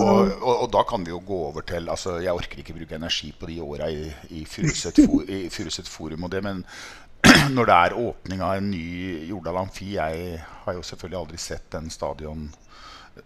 [0.02, 2.98] Og, og, og da kan vi jo gå over til altså Jeg orker ikke bruke
[2.98, 6.64] energi på de åra i, i Furuset for, Forum og det, men
[7.56, 11.70] når det er åpning av en ny Jordal Amfi Jeg har jo selvfølgelig aldri sett
[11.72, 12.48] den stadion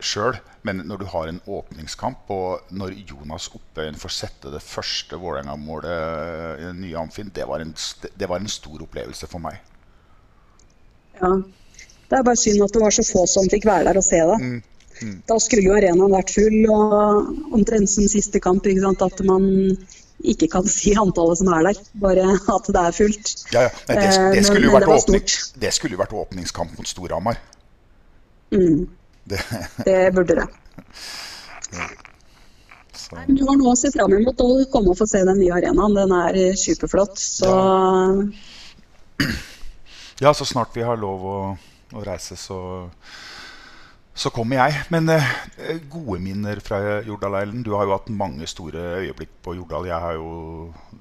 [0.01, 5.19] sjøl, men når du har en åpningskamp, og når Jonas Oppøyen får sette det første
[5.21, 7.75] Vålerenga-målet i den nye Amfi det var, en,
[8.17, 9.61] det var en stor opplevelse for meg.
[11.21, 11.35] ja.
[12.13, 14.19] Det er bare synd at det var så få som fikk være der og se
[14.29, 14.39] det.
[14.45, 14.61] Mm,
[15.27, 19.47] Da skulle jo arenaen vært full, og omtrent som siste kamp, at man
[20.23, 23.33] ikke kan si antallet som er der, bare at det er fullt.
[23.55, 23.71] Ja, ja.
[23.89, 25.25] Nei, det, Eh, det, skulle jo vært det åpning,
[25.65, 27.41] det skulle vært åpningskamp mot Storhamar.
[28.53, 28.85] Mm,
[29.33, 29.41] Det,
[29.89, 30.47] det burde det.
[32.95, 33.17] så.
[33.17, 35.57] Nei, Du har noe å se fram mot å komme og få se den nye
[35.57, 35.95] arenaen.
[35.97, 37.17] Den er eh, superflott.
[37.19, 37.51] Så
[40.23, 41.37] Ja, så snart vi har lov å,
[41.95, 42.59] å reise, så,
[44.15, 44.83] så kommer jeg.
[44.93, 47.63] Men eh, gode minner fra Jordal-Eilen.
[47.65, 49.89] Du har jo hatt mange store øyeblikk på Jordal.
[49.91, 50.33] Jeg har jo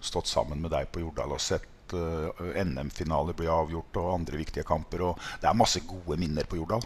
[0.03, 4.67] stått sammen med deg på Jordal og sett eh, NM-finaler bli avgjort og andre viktige
[4.67, 5.05] kamper.
[5.11, 6.85] Og det er masse gode minner på Jordal.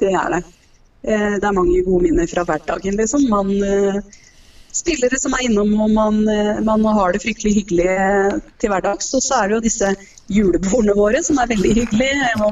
[0.00, 0.42] det er det.
[1.02, 3.28] Eh, Det er mange gode minner fra hverdagen, liksom.
[3.28, 4.00] Man, eh,
[4.76, 9.12] spillere som er innom og man, eh, man har det fryktelig hyggelig eh, til hverdags.
[9.16, 9.92] Og så er det jo disse
[10.30, 12.32] julebordene våre som er veldig hyggelige.
[12.46, 12.50] Og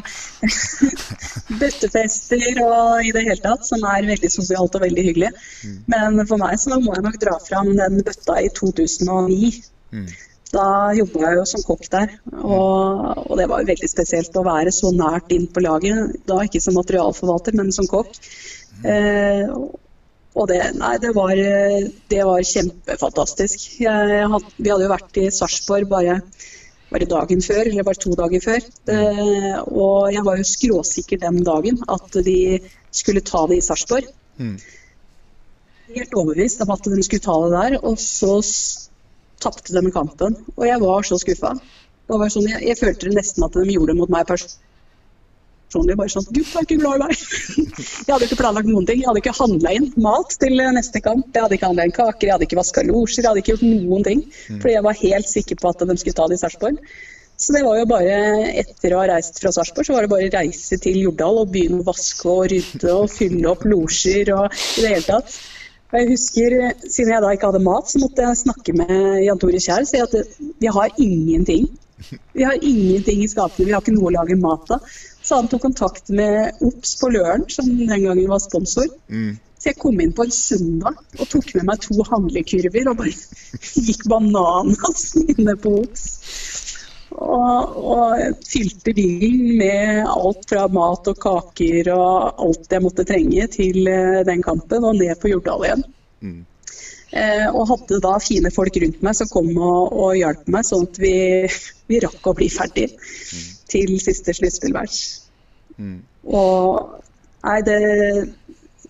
[1.60, 5.32] bøttefester og i det hele tatt, som er veldig sosialt og veldig hyggelig.
[5.90, 9.52] Men for meg så må jeg nok dra fram den bøtta i 2009.
[10.54, 14.46] Da jobba jeg jo som kokk der, og, og det var jo veldig spesielt å
[14.46, 16.14] være så nært inn på laget.
[16.28, 18.16] Da ikke som materialforvalter, men som kokk.
[18.86, 19.44] Eh,
[20.38, 23.64] og det, nei, det, var, eh, det var kjempefantastisk.
[23.82, 26.20] Jeg, had- vi hadde jo vært i Sarpsborg bare,
[26.92, 28.66] bare dagen før, eller bare to dager før.
[28.88, 28.98] Det,
[29.68, 32.36] og jeg var jo skråsikker den dagen at de
[32.94, 34.06] skulle ta det i Sarpsborg.
[35.88, 37.78] Helt overbevist om at de skulle ta det der.
[37.82, 38.38] Og så
[39.42, 40.36] tapte de kampen.
[40.56, 41.54] Og jeg var så skuffa.
[42.08, 44.64] Sånn, jeg, jeg følte nesten at de gjorde det mot meg personlig.
[45.68, 47.26] Bare sånn Gud, jeg er ikke glad i deg.
[48.06, 49.02] jeg hadde ikke planlagt noen ting.
[49.02, 51.28] Jeg hadde ikke handla inn mat til neste kamp.
[51.34, 53.68] Jeg hadde ikke handla inn kaker, jeg hadde ikke vaska losjer, jeg hadde ikke gjort
[53.68, 54.24] noen ting.
[54.48, 56.82] Fordi jeg var helt sikker på at de skulle ta det i Sarpsborg.
[57.38, 58.14] Så det var jo bare,
[58.64, 61.52] etter å ha reist fra Sarpsborg, så var det bare å reise til Jordal og
[61.52, 65.36] begynne å vaske og rydde og fylle opp losjer og i det hele tatt.
[65.88, 69.38] Og jeg husker, Siden jeg da ikke hadde mat, så måtte jeg snakke med Jan
[69.40, 70.16] Tore Kjær og si at
[70.58, 71.70] vi har ingenting.
[72.34, 74.98] Vi har ingenting i skapene, vi har ikke noe å lage mat av.
[75.28, 78.86] Så han tok kontakt med Ops på Løren, som den gangen var sponsor.
[79.58, 83.12] Så jeg kom inn på en søndag og tok med meg to handlekurver og bare
[83.88, 86.06] gikk bananas inne på Ops.
[87.18, 93.48] Og, og fylte bilen med alt fra mat og kaker og alt jeg måtte trenge
[93.52, 95.84] til eh, den kampen, og ned på Jordal igjen.
[96.22, 96.36] Eh,
[97.54, 100.98] og hadde da fine folk rundt meg som kom og, og hjalp meg, sånn at
[101.00, 101.14] vi,
[101.88, 102.90] vi rakk å bli ferdig
[103.72, 104.98] til siste sluttspillmatch.
[106.28, 107.00] Og
[107.46, 107.78] nei, det,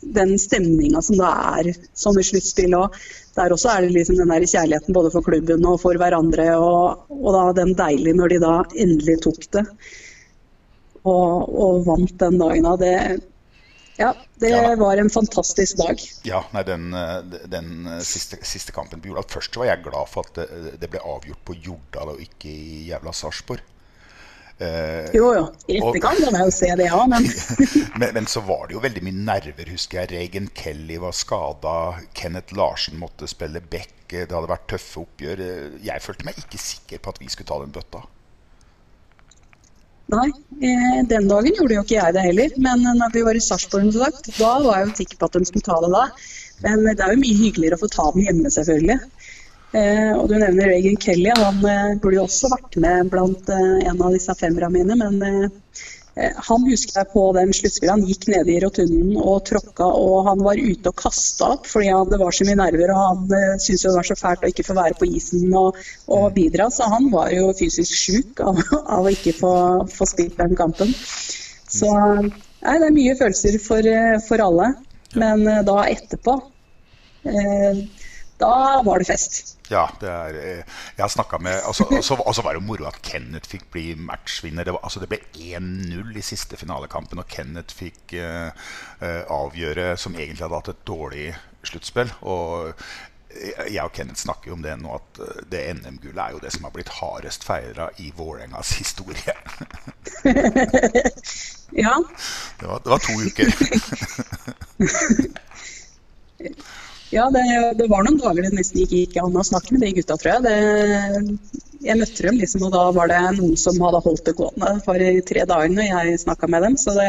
[0.03, 2.99] den stemninga som det er i sluttspill òg.
[3.39, 6.51] Der også er det liksom den der kjærligheten både for klubben og for hverandre.
[6.59, 9.65] Og, og da den deilige når de da endelig tok det.
[11.05, 12.75] Og, og vant den dagen da.
[12.81, 12.95] Det,
[13.99, 14.75] ja, det Ja.
[14.81, 16.01] var en fantastisk dag.
[16.25, 17.21] Ja, nei, den, eh,
[17.51, 20.91] den eh, siste, siste kampen på Jordal Først var jeg glad for at det, det
[20.93, 23.61] ble avgjort på Jordal og ikke i jævla Sarpsborg.
[24.61, 27.05] Eh, Jo jo, i etterkant kan jeg jo se det, ja.
[27.07, 27.29] Men
[28.01, 30.11] men, men så var det jo veldig mye nerver, husker jeg.
[30.17, 31.77] Regan Kelly var skada.
[32.19, 33.93] Kenneth Larsen måtte spille back.
[34.11, 35.45] eh, Det hadde vært tøffe oppgjør.
[35.47, 38.03] Eh, Jeg følte meg ikke sikker på at vi skulle ta den bøtta.
[40.15, 40.29] Nei,
[40.65, 42.55] eh, den dagen gjorde jo ikke jeg det heller.
[42.65, 45.69] Men når vi var i Sarpsborg, da var jeg jo sikker på at de skulle
[45.69, 46.05] ta det da.
[46.65, 48.99] Men det er jo mye hyggeligere å få ta den hjemme, selvfølgelig.
[49.77, 51.31] Eh, og du nevner Regan Kelly.
[51.37, 54.99] Han eh, burde jo også vært med blant en av disse femmerne mine.
[54.99, 55.51] Men
[56.19, 57.93] han husker jeg på den sluttspillet.
[57.93, 61.93] Han gikk nede i rotunden og tråkka, og han var ute og kasta opp fordi
[61.93, 62.93] han, det var så mye nerver.
[62.95, 65.79] Og han eh, syntes det var så fælt å ikke få være på isen og,
[66.11, 66.69] og bidra.
[66.75, 68.59] Så han var jo fysisk sjuk av,
[68.97, 69.55] av å ikke få,
[69.95, 70.91] få spilt den kampen.
[71.69, 74.73] Så nei, det er mye følelser for, eh, for alle.
[75.19, 76.35] Men eh, da etterpå
[77.29, 77.85] eh,
[78.39, 79.57] Da var det fest.
[79.69, 80.63] Ja, det er eh,
[80.97, 83.51] Jeg har snakka med altså, Og så altså, altså var det jo moro at Kenneth
[83.51, 84.65] fikk bli matchvinner.
[84.65, 88.51] Det, var, altså, det ble 1-0 i siste finalekampen, og Kenneth fikk uh,
[89.03, 91.29] uh, avgjøre som egentlig hadde hatt et dårlig
[91.67, 92.13] sluttspill.
[92.23, 92.73] Og
[93.69, 95.21] jeg og Kenneth snakker jo om det nå, at
[95.53, 99.35] det NM-gullet er jo det som har blitt hardest feira i Vålerengas historie.
[101.69, 101.93] Ja,
[102.61, 103.47] Det var, det var to uker.
[107.15, 107.45] ja det,
[107.79, 110.35] det var noen dager det nesten ikke gikk an å snakke med de gutta, tror
[110.35, 110.45] jeg.
[110.45, 114.73] Det, jeg møtte dem, liksom, og da var det noen som hadde holdt det gående
[114.85, 116.79] for tre dager når jeg snakka med dem.
[116.81, 117.09] Så det,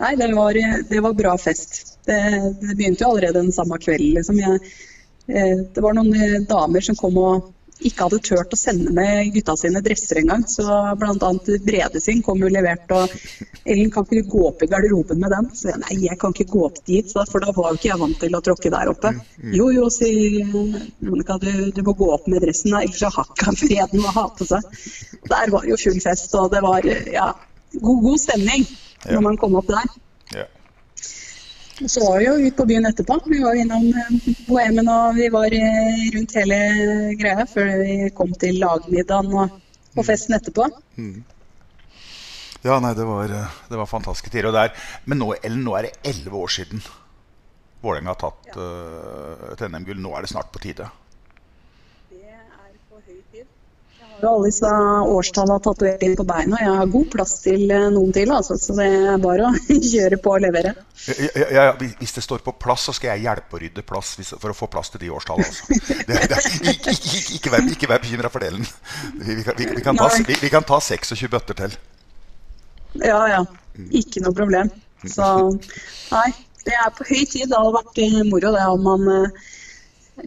[0.00, 0.60] nei, det, var,
[0.90, 1.80] det var bra fest.
[2.08, 2.20] Det,
[2.76, 4.14] begynte jo allerede den samme kvelden.
[4.18, 4.38] Liksom.
[4.40, 4.60] Jeg,
[5.28, 7.50] eh, det var noen damer som kom og
[7.80, 10.44] ikke hadde turt å sende med gutta sine dresser engang.
[10.48, 10.64] Så
[11.00, 11.30] bl.a.
[11.64, 13.14] Brede sin kom jo levert, og
[13.64, 15.48] Ellen kan ikke du gå opp i garderoben med den?
[15.56, 18.02] Så jeg, nei, jeg kan ikke gå opp dit, for da var jo ikke jeg
[18.02, 19.14] vant til å tråkke der oppe.
[19.56, 23.50] Jo, jo, sier Monica, du, du må gå opp med dressen, da, ellers har ikke
[23.50, 24.80] han freden å ha på seg.
[25.30, 27.32] Der var jo full fest, og det var ja,
[27.78, 28.68] god, god stemning
[29.08, 29.88] når man kom opp der.
[31.80, 31.88] Ja.
[31.88, 33.16] Så var vi jo ute på byen etterpå.
[33.26, 36.60] Vi var innom eh, Bohemen og vi var eh, rundt hele
[37.20, 39.60] greia før vi kom til lagmiddagen og,
[39.96, 40.68] og festen etterpå.
[42.60, 44.50] Ja, nei, det var, eh, det var fantastiske tider.
[44.50, 46.82] Og det er, men nå, Ellen, nå er det elleve år siden
[47.80, 50.00] Vålerenga har tatt eh, et NM-gull.
[50.04, 50.84] Nå er det snart på tide.
[52.10, 53.46] Det er på høy tid.
[53.96, 54.70] Jeg har jo alle disse
[55.14, 56.58] årstallene tatovert inn på beina.
[56.60, 59.52] Jeg har god plass til eh, noen til, altså, så det er bare å
[59.92, 60.74] kjøre på og levere.
[61.08, 64.12] Ja, ja, ja, hvis det står på plass, så skal jeg hjelpe å rydde plass
[64.20, 65.46] hvis, for å få plass til de årstallene.
[65.48, 65.78] Altså.
[66.10, 66.42] Det, det,
[66.74, 68.66] ikke, ikke, ikke, vær, ikke vær bekymra for delen.
[69.16, 71.78] Vi, vi, kan- vi, vi, kan ta, vi, kan ta 26 bøtter til.
[73.00, 73.40] Ja, ja.
[73.96, 74.70] Ikke noe problem.
[75.08, 75.24] Så
[76.10, 76.28] nei,
[76.66, 77.46] det er på høy tid.
[77.48, 79.46] Det hadde vært eh, moro det om man eh,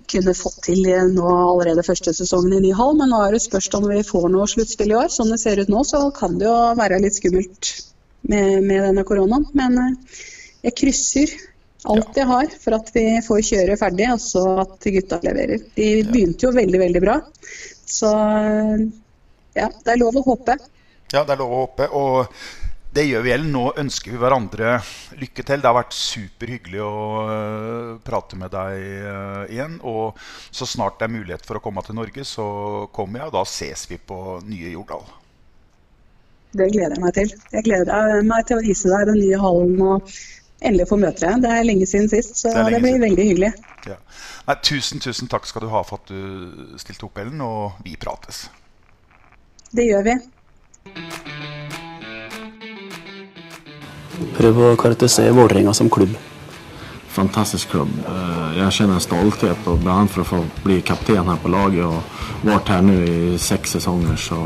[0.09, 0.83] kunne fått til
[1.13, 2.95] nå allerede første sesongen i ny hall.
[2.99, 5.09] Men nå er det spørs om vi får noe sluttspill i år.
[5.13, 7.73] Sånn det ser ut nå, så kan det jo være litt skummelt
[8.29, 9.47] med, med denne koronaen.
[9.57, 10.21] Men eh,
[10.67, 11.35] jeg krysser
[11.91, 15.63] alt jeg har for at vi får kjøre ferdig, og så at gutta leverer.
[15.75, 17.19] De begynte jo veldig, veldig bra.
[17.85, 18.85] Så eh,
[19.59, 20.57] ja, det er lov å håpe.
[21.13, 21.89] Ja, det er lov å håpe.
[21.93, 22.62] Og
[22.93, 23.49] det gjør vi, Ellen.
[23.53, 24.75] Nå ønsker vi hverandre
[25.17, 25.61] lykke til.
[25.63, 29.79] Det har vært superhyggelig å øh, prate med deg øh, igjen.
[29.89, 30.19] Og
[30.53, 32.45] så snart det er mulighet for å komme til Norge, så
[32.93, 35.05] kommer jeg, og da ses vi på nye Jordal.
[36.53, 37.33] Det gleder jeg meg til.
[37.55, 40.13] Jeg gleder meg til å vise deg den nye hallen og
[40.63, 41.41] endelig få møte deg.
[41.43, 43.05] Det er lenge siden sist, så Det det, blir siden.
[43.07, 43.53] veldig hyggelig.
[43.89, 43.97] Ja.
[44.47, 47.97] Nei, tusen, tusen takk skal du ha for at du stilte opp, Ellen, og vi
[47.97, 48.45] prates.
[49.73, 50.19] Det gjør vi.
[54.37, 56.15] Prøve å karakterisere Vålerenga som klubb.
[57.13, 57.89] fantastisk klubb.
[58.57, 62.01] Jeg kjenner en stolthet og bland for å få bli kapten her på laget og
[62.41, 64.17] vært her nå i seks sesonger.
[64.17, 64.39] så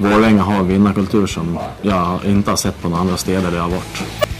[0.00, 1.54] Vålerenga har en vinnarkultur som
[1.84, 4.31] jeg ikke har sett på noen andre steder det har varit.